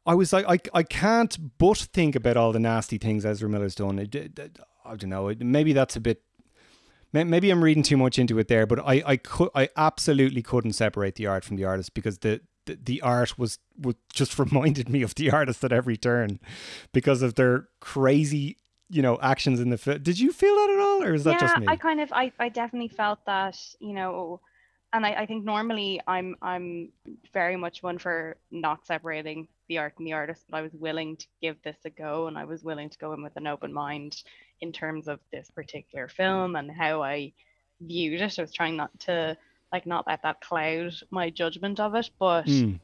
[0.03, 3.75] I was like, I I can't but think about all the nasty things Ezra Miller's
[3.75, 3.99] done.
[3.99, 5.31] I don't know.
[5.39, 6.23] Maybe that's a bit.
[7.13, 10.73] Maybe I'm reading too much into it there, but I I could I absolutely couldn't
[10.73, 12.41] separate the art from the artist because the.
[12.65, 16.37] The, the art was, was just reminded me of the artist at every turn
[16.91, 18.57] because of their crazy
[18.89, 21.39] you know actions in the film did you feel that at all or is that
[21.39, 24.41] yeah, just me I kind of, I, I definitely felt that, you know,
[24.93, 26.91] and I, I think normally I'm, I'm
[27.33, 31.17] very much one for not separating the art and the artist, but I was willing
[31.17, 33.73] to give this a go, and I was willing to go in with an open
[33.73, 34.23] mind
[34.61, 37.33] in terms of this particular film and how I
[37.81, 38.39] viewed it.
[38.39, 39.37] I was trying not to,
[39.73, 42.79] like, not let that cloud my judgment of it, but Mm,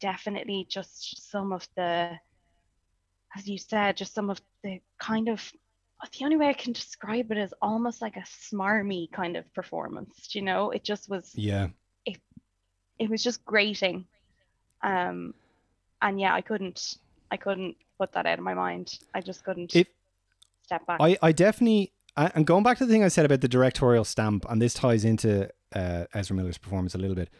[0.00, 2.18] definitely just some of the
[3.36, 5.52] as you said just some of the kind of
[6.10, 10.28] the only way i can describe it is almost like a smarmy kind of performance
[10.28, 10.70] do you know?
[10.70, 11.68] It just was yeah.
[12.06, 12.18] it
[12.98, 14.06] it was just grating.
[14.82, 15.34] Um
[16.00, 16.98] and yeah i couldn't
[17.30, 18.98] i couldn't put that out of my mind.
[19.14, 19.86] I just couldn't If-
[20.64, 20.98] step back.
[21.00, 24.44] I, I definitely and going back to the thing I said about the directorial stamp,
[24.50, 27.30] and this ties into uh, Ezra Miller's performance a little bit.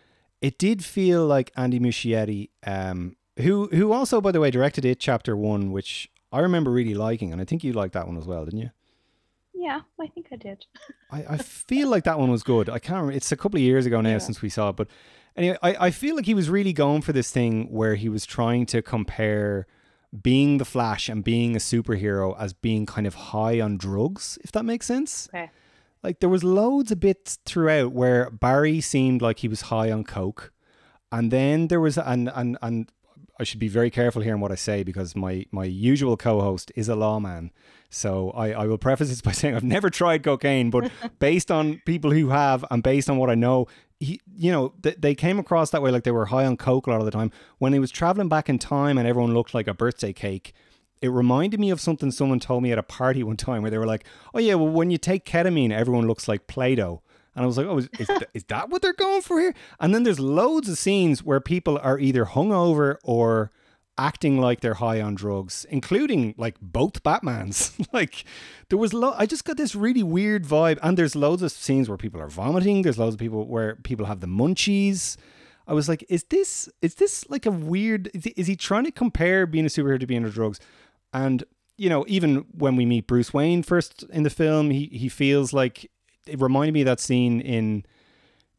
[0.41, 4.99] It did feel like Andy Muschietti, um, who who also, by the way, directed it
[4.99, 8.27] chapter one, which I remember really liking, and I think you liked that one as
[8.27, 8.71] well, didn't you?
[9.55, 10.65] yeah i think i did
[11.13, 12.71] I, I feel like that one was good.
[12.71, 13.13] I can't remember.
[13.13, 14.19] It's a couple of years ago now Yeah.
[14.19, 14.77] since we saw it.
[14.77, 14.89] But
[15.37, 18.25] anyway, I, I feel like he was really going for this thing where he was
[18.25, 19.67] trying to compare
[20.23, 24.51] being the Flash and being a superhero as being kind of high on drugs, if
[24.53, 25.29] that makes sense.
[25.35, 25.51] Okay.
[26.03, 30.03] Like there was loads of bits throughout where Barry seemed like he was high on
[30.03, 30.51] coke,
[31.13, 32.91] and then there was and and and
[33.43, 36.71] I should be very careful here in what I say because my my usual co-host
[36.77, 37.51] is a lawman.
[37.91, 41.83] So I, I will preface this by saying I've never tried cocaine, but based on
[41.85, 43.67] people who have and based on what I know,
[43.99, 46.87] he, you know, th- they came across that way like they were high on coke
[46.87, 47.33] a lot of the time.
[47.59, 50.55] When he was traveling back in time and everyone looked like a birthday cake,
[51.01, 53.79] it reminded me of something someone told me at a party one time where they
[53.79, 57.03] were like, "Oh yeah, well when you take ketamine, everyone looks like Play-Doh."
[57.35, 59.55] And I was like, "Oh, is, is, th- is that what they're going for here?"
[59.81, 63.51] And then there's loads of scenes where people are either hungover or
[63.99, 67.87] acting like they're high on drugs, including like both Batmans.
[67.93, 68.25] like
[68.69, 71.89] there was lo- I just got this really weird vibe, and there's loads of scenes
[71.89, 72.83] where people are vomiting.
[72.83, 75.17] There's loads of people where people have the munchies.
[75.67, 78.11] I was like, is this is this like a weird?
[78.15, 80.61] Is he, trying to compare being a superhero to being on drugs?
[81.13, 81.45] And
[81.79, 85.53] you know, even when we meet Bruce Wayne first in the film, he he feels
[85.53, 85.91] like
[86.27, 87.85] it reminded me of that scene in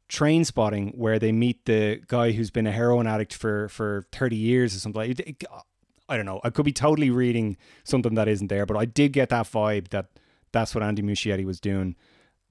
[0.09, 4.75] Trainspotting where they meet the guy who's been a heroin addict for for thirty years
[4.75, 5.01] or something.
[5.01, 5.43] Like it, it,
[6.07, 6.39] I don't know.
[6.43, 9.87] I could be totally reading something that isn't there, but I did get that vibe
[9.89, 10.07] that
[10.51, 11.95] that's what Andy Muschietti was doing,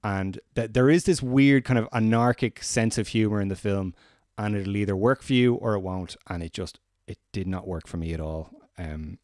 [0.03, 3.93] and that there is this weird kind of anarchic sense of humor in the film,
[4.37, 7.67] and it'll either work for you or it won't, and it just it did not
[7.67, 8.49] work for me at all.
[8.77, 9.19] Um,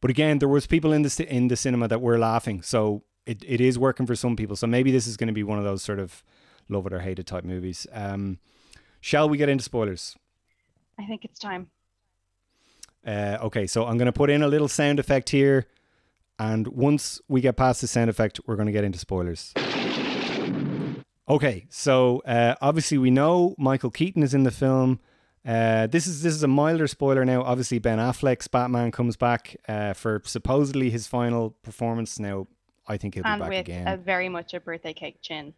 [0.00, 3.44] but again, there was people in the in the cinema that were laughing, so it,
[3.46, 4.56] it is working for some people.
[4.56, 6.24] So maybe this is going to be one of those sort of
[6.68, 7.86] love it or hate it type movies.
[7.92, 8.38] Um,
[9.00, 10.16] shall we get into spoilers?
[10.98, 11.68] I think it's time.
[13.06, 15.66] Uh, okay, so I'm going to put in a little sound effect here,
[16.38, 19.54] and once we get past the sound effect, we're going to get into spoilers.
[21.28, 25.00] Okay, so uh, obviously we know Michael Keaton is in the film.
[25.46, 27.42] Uh, this is this is a milder spoiler now.
[27.42, 32.18] Obviously, Ben Affleck's Batman comes back uh, for supposedly his final performance.
[32.18, 32.46] Now,
[32.88, 33.86] I think he'll be back with again.
[33.86, 35.54] a very much a birthday cake chin.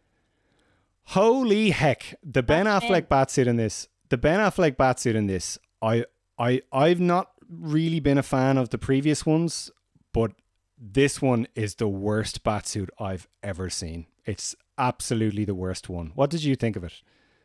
[1.05, 2.15] Holy heck!
[2.23, 3.09] The Ben That's Affleck it.
[3.09, 3.87] batsuit in this.
[4.09, 5.57] The Ben Affleck batsuit in this.
[5.81, 6.05] I
[6.37, 9.71] I I've not really been a fan of the previous ones,
[10.13, 10.31] but
[10.77, 14.07] this one is the worst batsuit I've ever seen.
[14.25, 16.11] It's absolutely the worst one.
[16.15, 16.93] What did you think of it?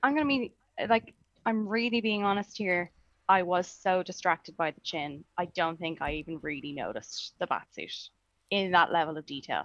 [0.03, 0.53] I'm gonna be
[0.89, 2.91] like, I'm really being honest here.
[3.29, 5.25] I was so distracted by the chin.
[5.37, 8.09] I don't think I even really noticed the batsuit
[8.51, 9.65] in that level of detail.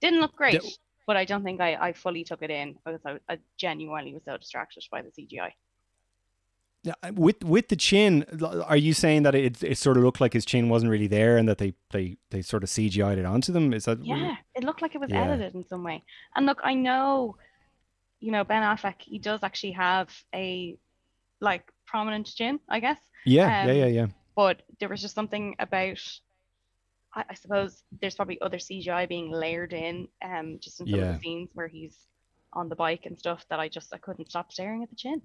[0.00, 0.62] Didn't look great,
[1.06, 4.24] but I don't think I, I fully took it in because I, I genuinely was
[4.24, 5.50] so distracted by the CGI.
[6.82, 8.26] Yeah, with with the chin,
[8.66, 11.38] are you saying that it it sort of looked like his chin wasn't really there
[11.38, 13.72] and that they they they sort of CGI'd it onto them?
[13.72, 15.22] Is that Yeah, it looked like it was Yeah.
[15.22, 16.04] edited in some way.
[16.36, 17.36] And look, I know,
[18.20, 20.76] you know, Ben Affleck, he does actually have a
[21.40, 22.98] like prominent chin, I guess.
[23.24, 24.06] yeah, Um, yeah, yeah, yeah.
[24.36, 26.00] But there was just something about,
[27.14, 31.00] I, I suppose there's probably other CGI being layered in, um, just in some of
[31.00, 31.12] Yeah.
[31.12, 31.96] the scenes where he's
[32.52, 35.22] on the bike and stuff that I just I couldn't stop staring at the chin.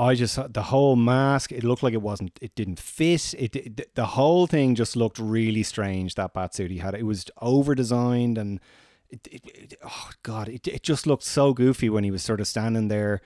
[0.00, 1.50] I just the whole mask.
[1.50, 2.38] It looked like it wasn't.
[2.40, 3.34] It didn't fit.
[3.34, 6.14] It, it the whole thing just looked really strange.
[6.14, 6.94] That batsuit he had.
[6.94, 8.60] It was over designed and.
[9.10, 10.50] It, it, it, oh god!
[10.50, 13.22] It, it just looked so goofy when he was sort of standing there.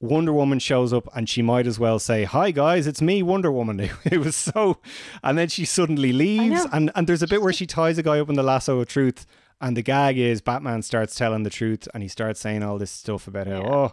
[0.00, 3.50] Wonder Woman shows up and she might as well say, "Hi guys, it's me, Wonder
[3.50, 4.78] Woman." It, was so,
[5.22, 8.20] and then she suddenly leaves, and and there's a bit where she ties a guy
[8.20, 9.24] up in the lasso of truth,
[9.60, 12.90] and the gag is Batman starts telling the truth, and he starts saying all this
[12.90, 13.68] stuff about how, Yeah.
[13.74, 13.92] oh,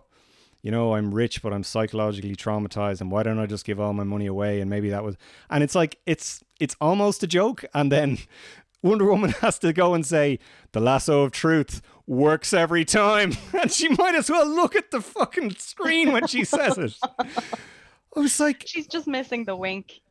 [0.61, 3.93] you know, I'm rich, but I'm psychologically traumatized, and why don't I just give all
[3.93, 4.59] my money away?
[4.61, 5.15] And maybe that was,
[5.49, 8.17] and it's like it's it's almost a joke, and then
[8.83, 10.37] Wonder Woman has to go and say
[10.73, 15.01] the lasso of truth works every time, and she might as well look at the
[15.01, 16.93] fucking screen when she says it.
[18.15, 20.01] I was like, She's just missing the wink.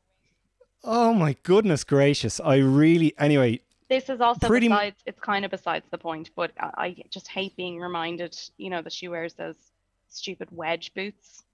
[0.85, 2.41] oh my goodness gracious!
[2.41, 6.51] I really, anyway, This is also Pretty besides, it's kind of besides the point, but
[6.59, 9.57] I, I just hate being reminded, you know, that she wears those
[10.09, 11.45] stupid wedge boots.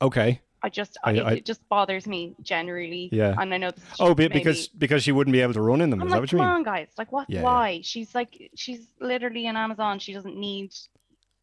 [0.00, 3.10] okay, I just, I- I, it just bothers me generally.
[3.12, 3.34] Yeah.
[3.38, 5.90] And I know this oh, be- because because she wouldn't be able to run in
[5.90, 6.00] them.
[6.00, 6.56] I'm Is that like, what you come mean?
[6.56, 6.88] on, guys.
[6.96, 7.28] Like, what?
[7.28, 7.44] Yeah, yeah.
[7.44, 7.80] Why?
[7.82, 9.98] She's like, she's literally an Amazon.
[9.98, 10.72] She doesn't need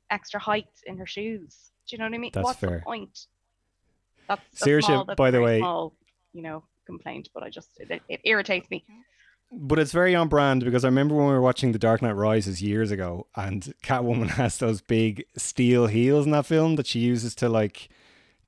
[0.09, 1.55] extra height in her shoes.
[1.87, 2.31] Do you know what I mean?
[2.33, 2.77] That's What's fair.
[2.79, 3.27] the point?
[4.27, 5.93] That's Seriously, small, that's by the way- small,
[6.33, 7.29] you know, complaint.
[7.33, 8.83] But I just, it, it irritates me.
[9.53, 12.13] But it's very on brand because I remember when we were watching The Dark Knight
[12.15, 16.99] Rises years ago, and Catwoman has those big steel heels in that film that she
[16.99, 17.89] uses to like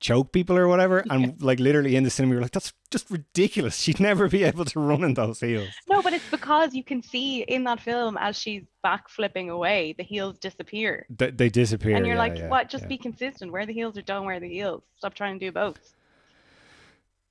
[0.04, 1.02] choke people or whatever.
[1.08, 3.78] And like literally in the cinema, we were like, that's just ridiculous.
[3.78, 5.70] She'd never be able to run in those heels.
[5.88, 9.94] No, but it's because you can see in that film as she's back flipping away,
[9.96, 11.06] the heels disappear.
[11.08, 11.96] They, they disappear.
[11.96, 12.68] and you're yeah, like, yeah, what?
[12.68, 12.88] Just yeah.
[12.88, 13.50] be consistent.
[13.50, 14.82] Wear the heels or don't wear the heels.
[14.98, 15.78] Stop trying to do both.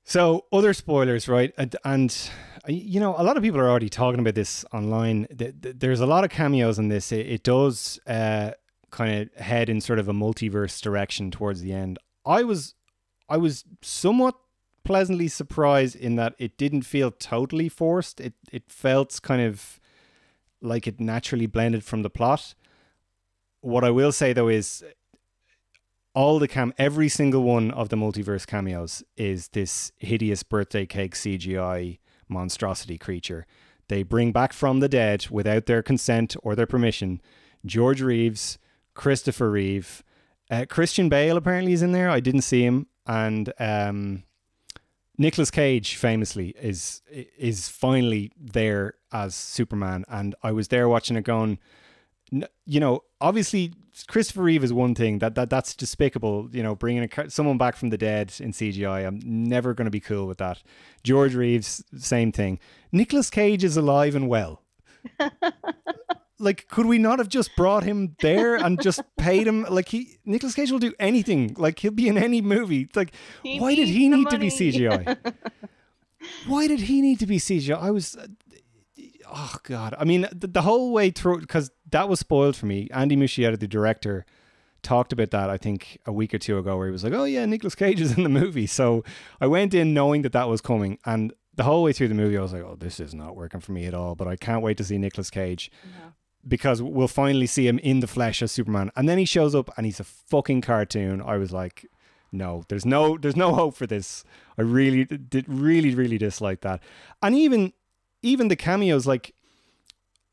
[0.04, 1.54] So other spoilers, right?
[1.58, 2.30] And, and
[2.68, 5.28] uh, you know, a lot of people are already talking about this online.
[5.28, 7.12] Th- th- There's a lot of cameos in this.
[7.12, 8.52] It, it does uh,
[8.90, 12.00] kind of head in sort of a multiverse direction towards the end.
[12.26, 12.76] I was,
[13.30, 14.36] I was somewhat
[14.84, 18.20] pleasantly surprised in that it didn't feel totally forced.
[18.20, 19.80] It it felt kind of
[20.62, 22.54] like it naturally blended from the plot.
[23.62, 24.84] What I will say though is
[26.14, 31.16] all the cam every single one of the multiverse cameos is this hideous birthday cake
[31.16, 33.46] CGI monstrosity creature.
[33.88, 37.22] They bring back from the dead without their consent or their permission
[37.66, 38.58] George Reeves,
[38.94, 40.04] Christopher Reeve,
[40.54, 42.10] uh, Christian Bale apparently is in there.
[42.10, 44.24] I didn't see him, and um,
[45.18, 51.24] Nicolas Cage famously is is finally there as Superman, and I was there watching it
[51.24, 51.58] going.
[52.66, 53.74] You know, obviously
[54.08, 56.50] Christopher Reeve is one thing that that that's despicable.
[56.52, 59.08] You know, bringing a, someone back from the dead in CGI.
[59.08, 60.62] I'm never going to be cool with that.
[61.04, 62.60] George Reeves, same thing.
[62.92, 64.62] Nicolas Cage is alive and well.
[66.40, 69.64] like, could we not have just brought him there and just paid him?
[69.70, 71.56] Like, he Nicolas Cage will do anything.
[71.58, 72.90] Like, he'll be in any movie.
[72.96, 74.48] Like, He why did he need to be.
[74.50, 75.18] CGI?
[76.48, 77.78] Why did he need to be CGI?
[77.78, 78.28] I was, uh,
[79.30, 79.94] oh god.
[80.00, 82.88] I mean, the, the whole way through because that was spoiled for me.
[82.94, 84.26] Andy Muschietti, the director,
[84.84, 85.50] talked about that.
[85.50, 88.00] I think a week or two ago, where he was like, "Oh yeah, Nicolas Cage
[88.00, 89.04] is in the movie." So
[89.42, 92.38] I went in knowing that that was coming, and the whole way through the movie,
[92.38, 94.62] I was like, "Oh, this is not working for me at all." But I can't
[94.64, 96.14] wait to see Nicolas Cage No.
[96.48, 98.92] Because we'll finally see him in the flesh as Superman.
[98.96, 101.22] And then he shows up and he's a fucking cartoon.
[101.22, 101.86] I was like,
[102.32, 104.24] no, there's no there's no hope for this.
[104.58, 106.82] I really did really really dislike that.
[107.22, 107.74] And even
[108.22, 109.34] even the cameos like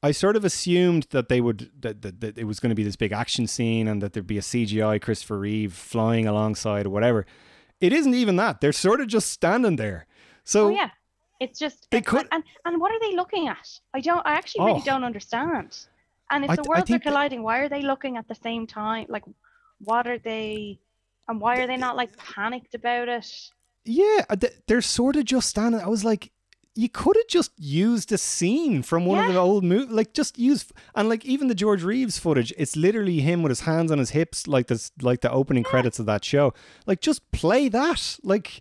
[0.03, 2.83] I sort of assumed that they would that, that, that it was going to be
[2.85, 6.91] this big action scene and that there'd be a CGI Christopher Reeve flying alongside or
[6.91, 7.27] whatever.
[7.81, 8.61] It isn't even that.
[8.63, 10.07] They're sort of just standing there.
[10.45, 10.89] So oh yeah,
[11.39, 13.69] it's just They could- and and what are they looking at?
[13.93, 14.27] I don't.
[14.27, 14.85] I actually really Oh.
[14.87, 15.79] don't understand.
[16.31, 18.67] And if I the worlds are that- colliding, why are they looking at the same
[18.67, 19.07] time?
[19.09, 19.25] Like,
[19.81, 20.79] what are they?
[21.29, 23.51] And why are they not like panicked about it?
[23.85, 25.81] Yeah, uh, they're sort of just standing.
[25.81, 26.33] I was like,
[26.75, 30.39] you could have just used a scene from one of the old movies, like just
[30.39, 32.53] use and like even the George Reeves footage.
[32.57, 35.99] It's literally him with his hands on his hips, like this, like the opening credits
[35.99, 36.55] of that show.
[36.87, 38.61] Like just play that, like.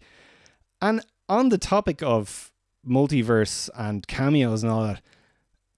[0.82, 2.52] And on the topic of
[2.88, 5.02] multiverse and cameos and all that,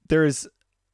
[0.08, 0.48] there's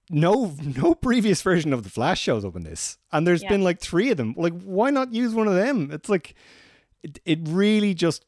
[0.09, 3.49] no no previous version of the Flash shows up in this, and there's Yeah.
[3.49, 4.33] been like three of them.
[4.37, 5.91] Like, why not use one of them?
[5.91, 6.35] It's like
[7.03, 8.25] it, it really just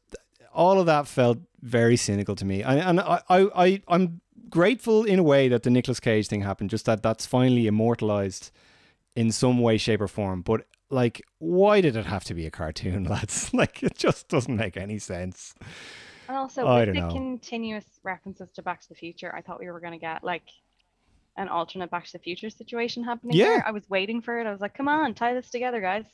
[0.54, 5.04] all of that felt very cynical to me and, and I, I, I i'm grateful
[5.04, 8.50] in a way that the Nicolas cage thing happened just that that's finally immortalized
[9.16, 12.52] in some way shape or form but like why did it have to be a
[12.52, 15.54] cartoon lads like it just doesn't make any sense
[16.28, 17.12] And also, I with the know.
[17.12, 20.44] continuous references to Back to the Future, I thought we were going to get like
[21.40, 23.46] an alternate Back to the Future situation happening Yeah.
[23.46, 23.64] there.
[23.68, 24.46] I was waiting for it.
[24.46, 26.06] I was like, come on, tie this together, guys.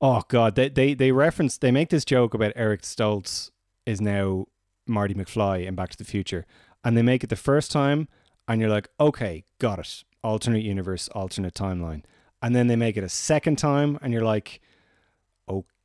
[0.00, 3.50] oh god they they, they reference they make this joke about eric stoltz
[3.86, 4.44] is now
[4.86, 6.44] marty mcfly in back to the future
[6.84, 8.08] and they make it the first time
[8.48, 12.02] and you're like okay got it alternate universe alternate timeline
[12.42, 14.60] and then they make it a second time and you're like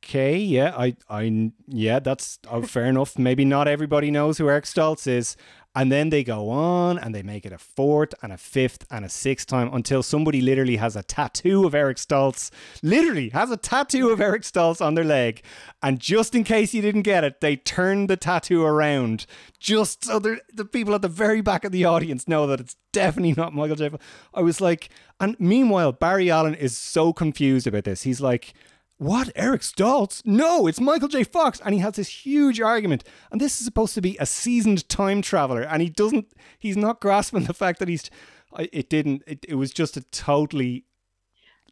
[0.02, 4.64] okay yeah i i yeah that's oh, fair enough maybe not everybody knows who eric
[4.64, 5.36] stoltz is
[5.74, 9.04] and then they go on and they make it a fourth and a fifth and
[9.04, 12.50] a sixth time until somebody literally has a tattoo of Eric Stoltz,
[12.82, 15.42] literally has a tattoo of Eric Stoltz on their leg.
[15.80, 19.26] And just in case you didn't get it, they turn the tattoo around
[19.60, 23.34] just so the people at the very back of the audience know that it's definitely
[23.34, 23.90] not Michael J.
[24.34, 24.88] I was like,
[25.20, 28.02] and meanwhile, Barry Allen is so confused about this.
[28.02, 28.54] He's like,
[29.00, 29.32] what?
[29.34, 30.20] Eric Stoltz?
[30.26, 31.24] No, it's Michael J.
[31.24, 31.58] Fox.
[31.64, 33.02] And he has this huge argument.
[33.32, 35.62] And this is supposed to be a seasoned time traveler.
[35.62, 36.26] And he doesn't,
[36.58, 38.10] he's not grasping the fact that he's,
[38.58, 40.84] it didn't, it, it was just a totally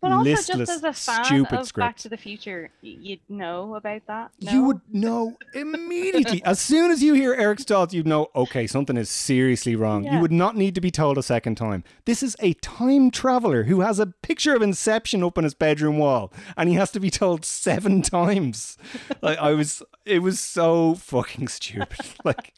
[0.00, 1.84] But also, listless, just as a fan stupid of script.
[1.84, 4.30] Back to the Future, you'd know about that.
[4.38, 6.42] You would know immediately.
[6.44, 10.04] as soon as you hear Eric Stoltz, you'd know, okay, something is seriously wrong.
[10.04, 11.82] You would not need to be told a second time.
[12.04, 15.98] This is a time traveler who has a picture of Inception up on his bedroom
[15.98, 18.78] wall, and he has to be told seven times.
[19.20, 21.98] like I was, it was so fucking stupid.
[22.24, 22.54] like.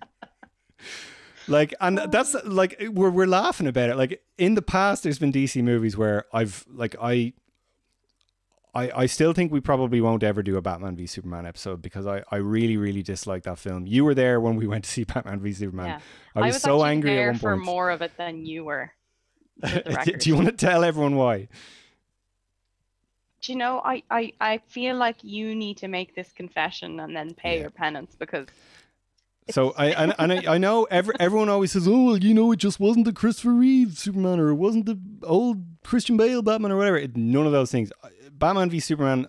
[1.49, 2.07] Like and oh.
[2.07, 3.97] that's like we're we're laughing about it.
[3.97, 7.33] Like in the past, there's been DC movies where I've like I
[8.75, 12.07] I, I still think we probably won't ever do a Batman v Superman episode because
[12.07, 13.87] I, I really really dislike that film.
[13.87, 15.87] You were there when we went to see Batman v Superman.
[15.87, 16.01] Yeah.
[16.43, 17.65] I was, so angry there at one for point.
[17.65, 18.93] more of it than you were.
[19.63, 21.49] do you want to tell everyone why?
[23.43, 27.17] Do you know, I, I, I feel like you need to make this confession and
[27.17, 27.63] then pay Yeah.
[27.63, 28.47] your penance because
[29.49, 32.59] So I and, and I, I know every, everyone always says, "Oh, you know, it
[32.59, 36.77] just wasn't the Christopher Reeve Superman, or it wasn't the old Christian Bale Batman, or
[36.77, 37.91] whatever." It, none of those things.
[38.31, 39.29] Batman v Superman,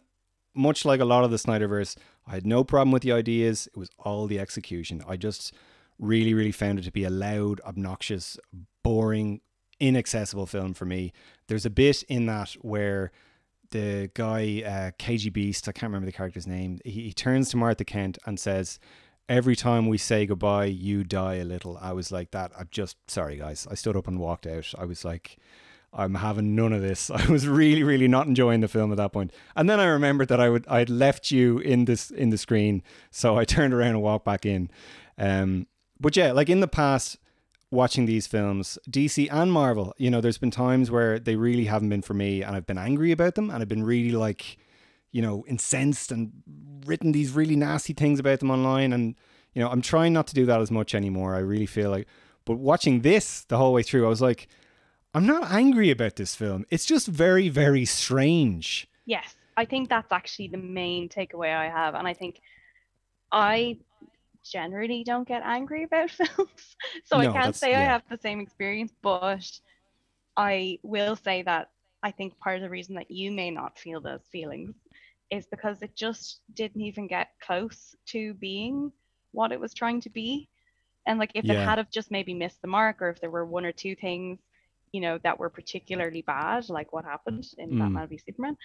[0.53, 1.97] much like a lot of the Snyderverse,
[2.27, 3.67] I had no problem with the ideas.
[3.67, 5.03] It was all the execution.
[5.07, 5.53] I just
[5.97, 8.37] really, really found it to be a loud, obnoxious,
[8.83, 9.41] boring,
[9.79, 11.13] inaccessible film for me.
[11.47, 13.11] There's a bit in that where
[13.71, 16.79] the guy uh, KG Beast, I can't remember the character's name.
[16.83, 18.79] He, he turns to Martha Kent and says,
[19.31, 22.51] "Every time we say goodbye, you die a little." I was like that.
[22.57, 23.67] I'm just sorry, guys.
[23.69, 24.73] I stood up and walked out.
[24.77, 25.37] I was like,
[25.93, 27.09] I'm having none of this.
[27.21, 29.31] I was really, really not enjoying the film at that point.
[29.55, 32.37] And then I remembered that I would I had left you in this in the
[32.37, 34.69] screen, so I turned around and walked back in.
[35.17, 35.67] Um,
[35.99, 37.17] but yeah, like in the past,
[37.69, 41.89] watching these films, DC and Marvel, you know, there's been times where they really haven't
[41.89, 44.57] been for me, and I've been angry about them, and I've been really like,
[45.11, 46.31] you know, incensed and
[46.85, 49.15] written these really nasty things about them online, and
[49.53, 51.35] you know, I'm trying not to do that as much anymore.
[51.35, 52.07] I really feel like,
[52.45, 54.47] but watching this the whole way through, I was like,
[55.13, 56.65] I'm not angry about this film.
[56.69, 58.87] It's just very, very strange.
[59.05, 61.95] Yes, I think that's actually the main takeaway I have.
[61.95, 62.39] And I think
[63.31, 63.77] I
[64.43, 66.75] generally don't get angry about films.
[67.03, 69.45] so I can't say I have the same experience, but
[70.37, 71.69] I will say that
[72.01, 74.75] I think part of the reason that you may not feel those feelings
[75.31, 78.91] is because it just didn't even get close to being
[79.31, 80.49] what it was trying to be.
[81.07, 83.45] And like if it had have just maybe missed the mark or if there were
[83.45, 84.39] one or two things,
[84.91, 87.79] you know, that were particularly bad, like what happened in Mm.
[87.79, 88.57] Batman v Superman,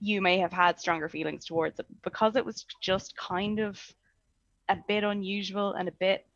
[0.00, 3.80] you may have had stronger feelings towards it because it was just kind of
[4.68, 6.26] a bit unusual and a bit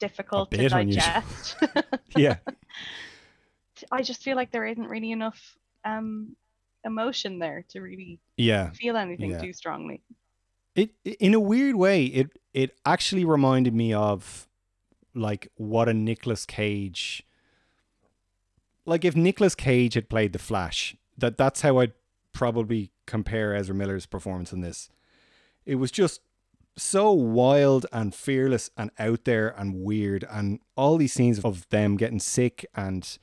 [0.00, 1.56] difficult bit to digest.
[2.16, 2.36] Yeah.
[3.90, 6.36] I just feel like there isn't really enough um
[6.84, 8.70] emotion there to really Yeah.
[8.70, 9.40] feel anything Yeah.
[9.40, 10.02] too strongly.
[10.74, 14.48] It in a weird way, it it actually reminded me of
[15.14, 17.24] like what a Nicolas Cage
[18.84, 21.92] like if Nicolas Cage had played the Flash, that that's how I'd
[22.32, 24.88] probably compare Ezra Miller's performance in this.
[25.64, 26.20] It was just
[26.76, 31.96] so wild and fearless and out there and weird and all these scenes of them
[31.96, 33.18] getting sick and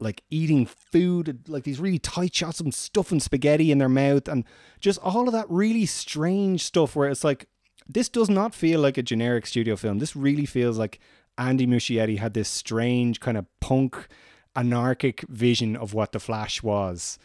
[0.00, 4.26] like eating food like these really tight shots of them stuffing spaghetti in their mouth
[4.28, 4.44] and
[4.80, 7.46] just all of that really strange stuff where it's like
[7.88, 9.98] this does not feel like a generic studio film.
[9.98, 10.98] This really feels like
[11.38, 14.08] andy muschietti had this strange kind of punk
[14.56, 17.18] anarchic vision of what the flash was.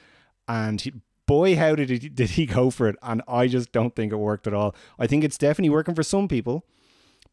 [0.48, 0.94] And he,
[1.26, 4.18] boy how did he, did he go for it and i just don't think it
[4.18, 4.76] worked at all.
[5.00, 6.66] I think it's definitely working for some people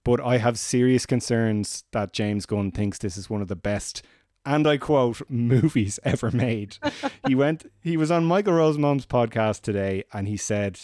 [0.04, 4.02] but i have serious concerns that james gunn thinks this is one of the best
[4.44, 6.78] and I quote, movies ever made.
[7.26, 10.80] he went, he was on Michael Rosenbaum's podcast today and he said,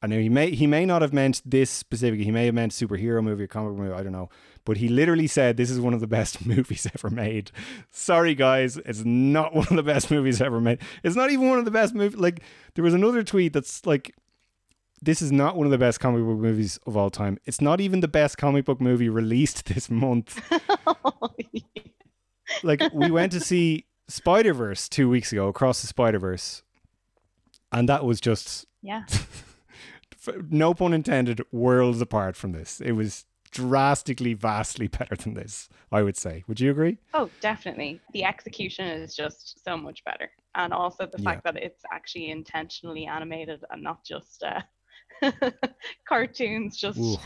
[0.00, 2.24] I know he may, he may not have meant this specifically.
[2.24, 3.94] He may have meant superhero movie or comic book movie.
[3.94, 4.28] I don't know.
[4.64, 7.50] But he literally said, this is one of the best movies ever made.
[7.90, 8.76] Sorry, guys.
[8.78, 10.78] It's not one of the best movies ever made.
[11.02, 12.18] It's not even one of the best movies.
[12.18, 12.42] Like,
[12.74, 14.14] there was another tweet that's like,
[15.00, 17.38] this is not one of the best comic book movies of all time.
[17.44, 20.40] It's not even the best comic book movie released this month
[20.86, 21.30] oh,
[22.62, 26.62] like we went to see Spider Verse two weeks ago, across the Spider Verse,
[27.72, 29.04] and that was just yeah.
[30.50, 32.80] no pun intended, worlds apart from this.
[32.80, 35.68] It was drastically, vastly better than this.
[35.90, 36.44] I would say.
[36.46, 36.98] Would you agree?
[37.14, 38.02] Oh, definitely.
[38.12, 40.30] The execution is just so much better.
[40.54, 41.30] And also the Yeah.
[41.32, 44.60] fact that it's actually intentionally animated and not just uh,
[46.08, 47.16] cartoons just Ooh.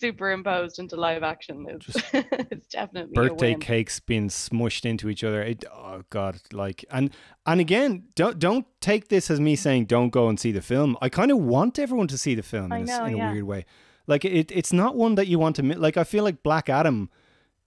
[0.00, 5.42] Superimposed into live action is it's definitely a Birthday cakes being smushed into each other.
[5.42, 7.10] It, oh god, like and
[7.46, 10.96] and again, don't don't take this as me saying don't go and see the film.
[11.00, 13.32] I kind of want everyone to see the film in, a, know, a yeah.
[13.32, 13.66] weird way.
[14.06, 15.96] Like it, it's not one that you want to like.
[15.96, 17.10] I feel like Black Adam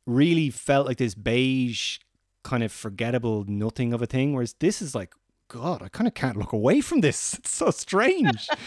[0.06, 2.00] really felt like this beige,
[2.44, 4.34] kind of forgettable nothing of a thing.
[4.34, 5.14] Whereas this is like,
[5.48, 7.36] God, I kind of can't look away from this.
[7.40, 8.50] It's so strange.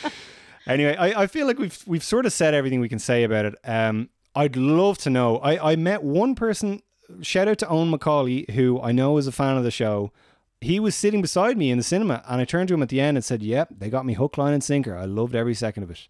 [0.66, 3.44] anyway, I, I feel like we've we've sort of said everything we can say about
[3.44, 3.54] it.
[3.64, 5.38] Um, I'd love to know.
[5.38, 6.82] I, I met one person.
[7.22, 10.12] Shout out to Owen Macaulay, who I know is a fan of the show.
[10.60, 13.00] He was sitting beside me in the cinema, and I turned to him at the
[13.00, 14.96] end and said, "Yep, they got me hook, line, and sinker.
[14.96, 16.08] I loved every second of it."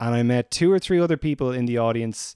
[0.00, 2.34] And I met two or three other people in the audience,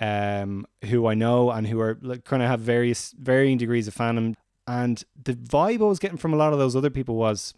[0.00, 3.94] um, who I know and who are like, kind of have various varying degrees of
[3.94, 4.34] fandom.
[4.66, 7.54] And the vibe I was getting from a lot of those other people was,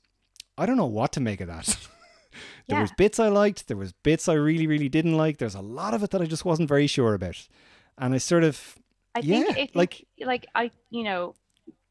[0.57, 1.77] I don't know what to make of that.
[2.69, 2.83] there Yeah.
[2.83, 5.39] was bits I liked, there was bits I really, really didn't like.
[5.39, 7.49] There's a lot of it that I just wasn't very sure about.
[7.97, 8.79] And I sort of,
[9.15, 11.35] I yeah, think like- like I you know,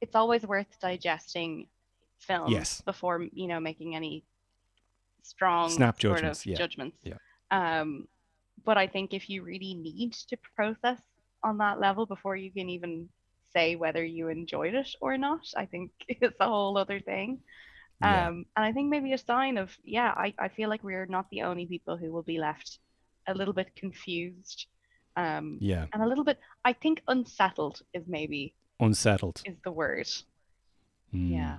[0.02, 1.68] it's always worth digesting
[2.20, 2.82] films Yes.
[2.82, 4.24] before you know making any
[5.24, 6.98] strong Snap sort of yeah, judgments.
[7.04, 7.18] yeah.
[7.52, 8.08] Um,
[8.64, 11.02] but I think if you really need to process
[11.44, 13.10] on that level before you can even
[13.54, 17.40] say whether you enjoyed it or not, I think it's a whole other thing.
[18.02, 18.28] Yeah.
[18.28, 21.30] Um, and I think maybe a sign of, yeah, I, I feel like we're not
[21.32, 22.80] the only people who will be left
[23.28, 24.68] a little bit confused
[25.16, 25.88] um, Yeah.
[25.94, 29.42] and a little bit, I think unsettled is maybe Unsettled.
[29.46, 30.08] is the word.
[31.14, 31.32] Mm.
[31.32, 31.58] Yeah.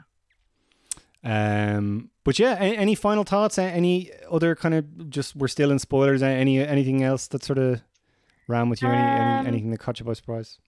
[1.24, 3.58] Um, but yeah, any, any final thoughts?
[3.58, 6.22] Any other kind of just we're still in spoilers?
[6.22, 7.80] Any anything else that sort of
[8.46, 8.88] ran with you?
[8.88, 10.58] Any, Um, any anything that caught you by surprise?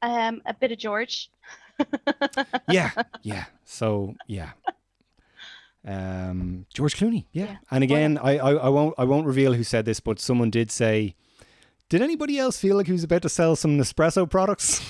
[0.00, 1.28] Um, a bit of George.
[2.70, 2.90] yeah,
[3.22, 3.44] yeah.
[3.64, 4.50] So yeah.
[5.86, 7.44] Um, George Clooney, yeah.
[7.44, 7.56] Yeah.
[7.70, 10.70] And again, I, I, I won't I won't reveal who said this, but someone did
[10.70, 11.14] say,
[11.88, 14.80] did anybody else feel like he was about to sell some Nespresso products?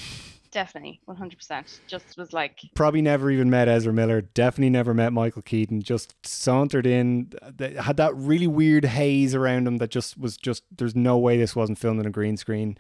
[0.53, 1.81] Definitely, 100%.
[1.89, 4.21] Just was like, Probably never even met Ezra Miller.
[4.21, 5.83] Definitely never met Michael Keaton.
[5.83, 10.63] Just sauntered in, had that really weird haze around him that just was just.
[10.71, 12.77] There's no way this wasn't filmed on a green screen.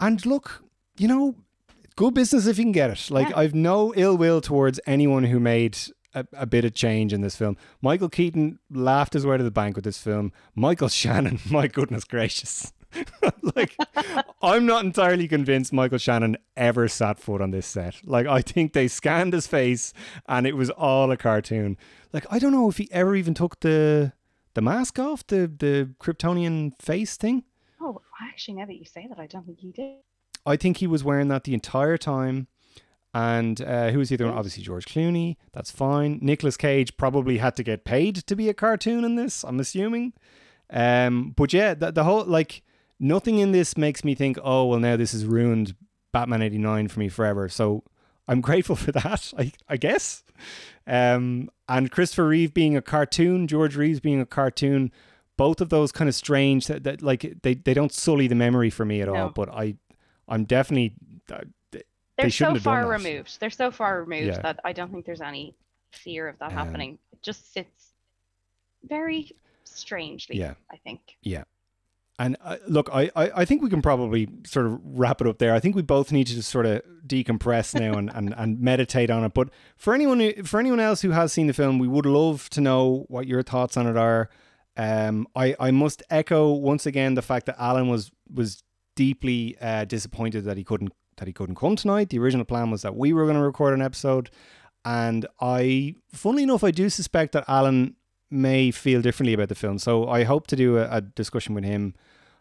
[0.00, 0.64] And look,
[0.96, 1.36] you know,
[1.96, 3.10] good business if you can get it.
[3.10, 3.38] Like Yeah.
[3.38, 5.78] I've no ill will towards anyone who made
[6.14, 7.56] a, a bit of change in this film.
[7.80, 10.32] Michael Keaton laughed his way to the bank with this film.
[10.54, 12.72] Michael Shannon, my goodness gracious.
[13.56, 13.74] like
[14.42, 17.96] I'm not entirely convinced Michael Shannon ever sat foot on this set.
[18.04, 19.94] Like I think they scanned his face
[20.28, 21.78] and it was all a cartoon.
[22.12, 24.12] Like I don't know if he ever even took the
[24.54, 27.44] the mask off, the the Kryptonian face thing.
[27.80, 29.96] oh, I actually, now that you say that, I don't think he did.
[30.44, 32.48] I think he was wearing that the entire time.
[33.14, 34.34] And uh, who was the other one?
[34.34, 35.36] Obviously George Clooney.
[35.52, 36.18] That's fine.
[36.22, 39.44] Nicolas Cage probably had to get paid to be a cartoon in this.
[39.44, 40.14] I'm assuming.
[40.70, 42.62] Um, but yeah, the, the whole like
[42.98, 45.74] nothing in this makes me think, oh well, now this has ruined
[46.12, 47.50] Batman '89 for me forever.
[47.50, 47.84] So
[48.26, 49.32] I'm grateful for that.
[49.36, 50.24] I I guess.
[50.86, 54.90] Um, and Christopher Reeve being a cartoon, George Reeves being a cartoon,
[55.36, 58.70] both of those kind of strange that, that like they, they don't sully the memory
[58.70, 59.14] for me at all.
[59.14, 59.28] No.
[59.30, 59.76] But I
[60.32, 60.94] I'm definitely
[61.30, 61.38] uh,
[62.16, 63.38] They're so far removed.
[63.40, 64.40] They're so far removed Yeah.
[64.42, 65.54] that I don't think there's any
[65.90, 66.98] fear of that Um, happening.
[67.12, 67.92] It just sits
[68.84, 69.32] very
[69.64, 70.54] strangely, Yeah.
[70.70, 71.00] I think.
[71.22, 71.44] Yeah.
[72.18, 75.38] And uh, look, I, I, I think we can probably sort of wrap it up
[75.38, 75.54] there.
[75.54, 79.10] I think we both need to just sort of decompress now and, and, and meditate
[79.10, 79.32] on it.
[79.34, 82.48] But for anyone who, for anyone else who has seen the film, we would love
[82.50, 84.28] to know what your thoughts on it are.
[84.76, 88.62] Um, I, I must echo once again the fact that Alan was was
[88.94, 92.08] deeply uh, disappointed that he couldn't that he couldn't come tonight.
[92.08, 94.30] The original plan was that we were going to record an episode,
[94.84, 97.96] and I, funnily enough, I do suspect that Alan
[98.30, 99.78] may feel differently about the film.
[99.78, 101.94] So I hope to do a, a discussion with him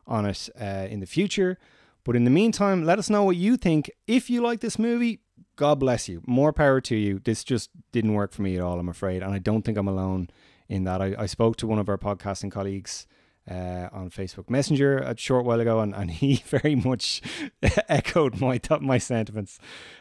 [0.07, 1.57] on it uh, in the future.
[2.03, 3.91] But in the meantime, let us know what you think.
[4.07, 5.19] If you like this movie,
[5.55, 6.23] God bless you.
[6.25, 7.19] More power to you.
[7.19, 9.21] This just didn't work for me at all, I'm afraid.
[9.21, 10.29] And I don't think I'm alone
[10.67, 11.01] in that.
[11.01, 13.05] I, I spoke to one of our podcasting colleagues
[13.49, 17.21] uh, on Facebook Messenger a short while ago, and, and he very much
[17.89, 19.59] echoed my th- my sentiments.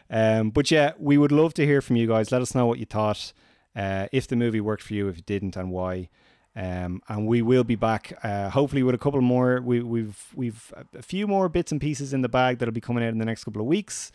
[0.09, 2.33] Um, but yeah, we would love to hear from you guys.
[2.33, 3.33] Let us know what you thought,
[3.75, 6.09] uh, if the movie worked for you, if it didn't, and why.
[6.57, 9.61] Um, and we will be back, uh, hopefully with a couple more.
[9.61, 13.05] We, we've we've a few more bits and pieces in the bag that'll be coming
[13.05, 14.11] out in the next couple of weeks.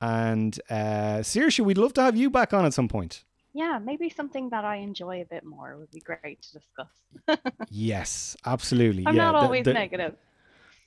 [0.00, 3.24] And uh, Saoirse, we'd love to have you back on at some point.
[3.54, 7.42] Yeah, maybe something that I enjoy a bit more would be great to discuss.
[7.70, 9.04] Yes, absolutely.
[9.06, 10.14] I'm yeah, not always the- negative.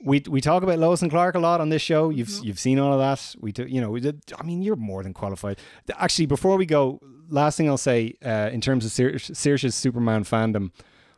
[0.03, 2.09] we we talk about Lois and Clark a lot on this show.
[2.09, 2.43] You've Mhm.
[2.45, 3.36] you've seen all of that.
[3.39, 5.57] We do, you know, we did, I mean, you're more than qualified.
[5.97, 6.99] Actually, before we go,
[7.30, 10.72] last thing I'll say uh, in terms of Saoirse's Superman fandom,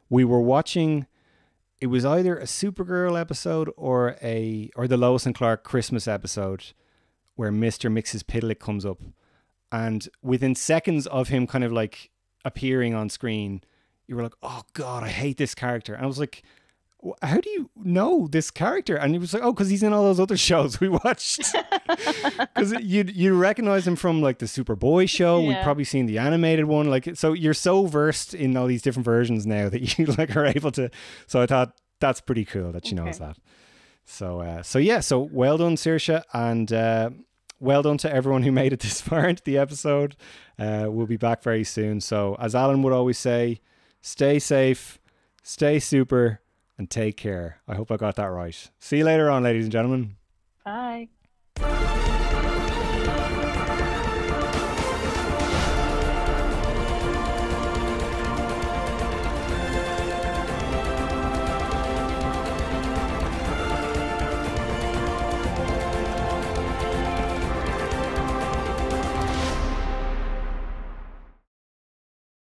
[0.09, 1.07] we were watching.
[1.79, 6.73] It was either a Supergirl episode or a or the Lois and Clark Christmas episode,
[7.35, 8.99] where Mister Mxyzptlk comes up,
[9.72, 12.09] and within seconds of him kind of like
[12.45, 13.61] appearing on screen,
[14.07, 16.43] you were like, "Oh God, I hate this character," and I was like
[17.22, 18.95] how do you know this character?
[18.95, 21.53] And he was like, oh, because he's in all those other shows we watched.
[21.88, 25.41] Because you you recognize him from like the Superboy show.
[25.41, 26.89] We've probably seen the animated one.
[26.89, 30.45] Like, so you're so versed in all these different versions now that you like are
[30.45, 30.89] able to.
[31.28, 33.38] So I thought that's pretty cool that she knows that.
[34.05, 37.09] So uh, so yeah, so well done, Saoirse, and uh,
[37.60, 40.16] well done to everyone who made it this far into the episode.
[40.60, 42.01] Uh, we'll be back very soon.
[42.01, 43.62] So as Alan would always say,
[44.01, 44.99] stay safe,
[45.43, 46.41] stay super,
[46.78, 47.60] and take care.
[47.68, 48.70] I hope I got that right.
[48.80, 50.16] See you later on, ladies and gentlemen.
[50.64, 51.08] Bye.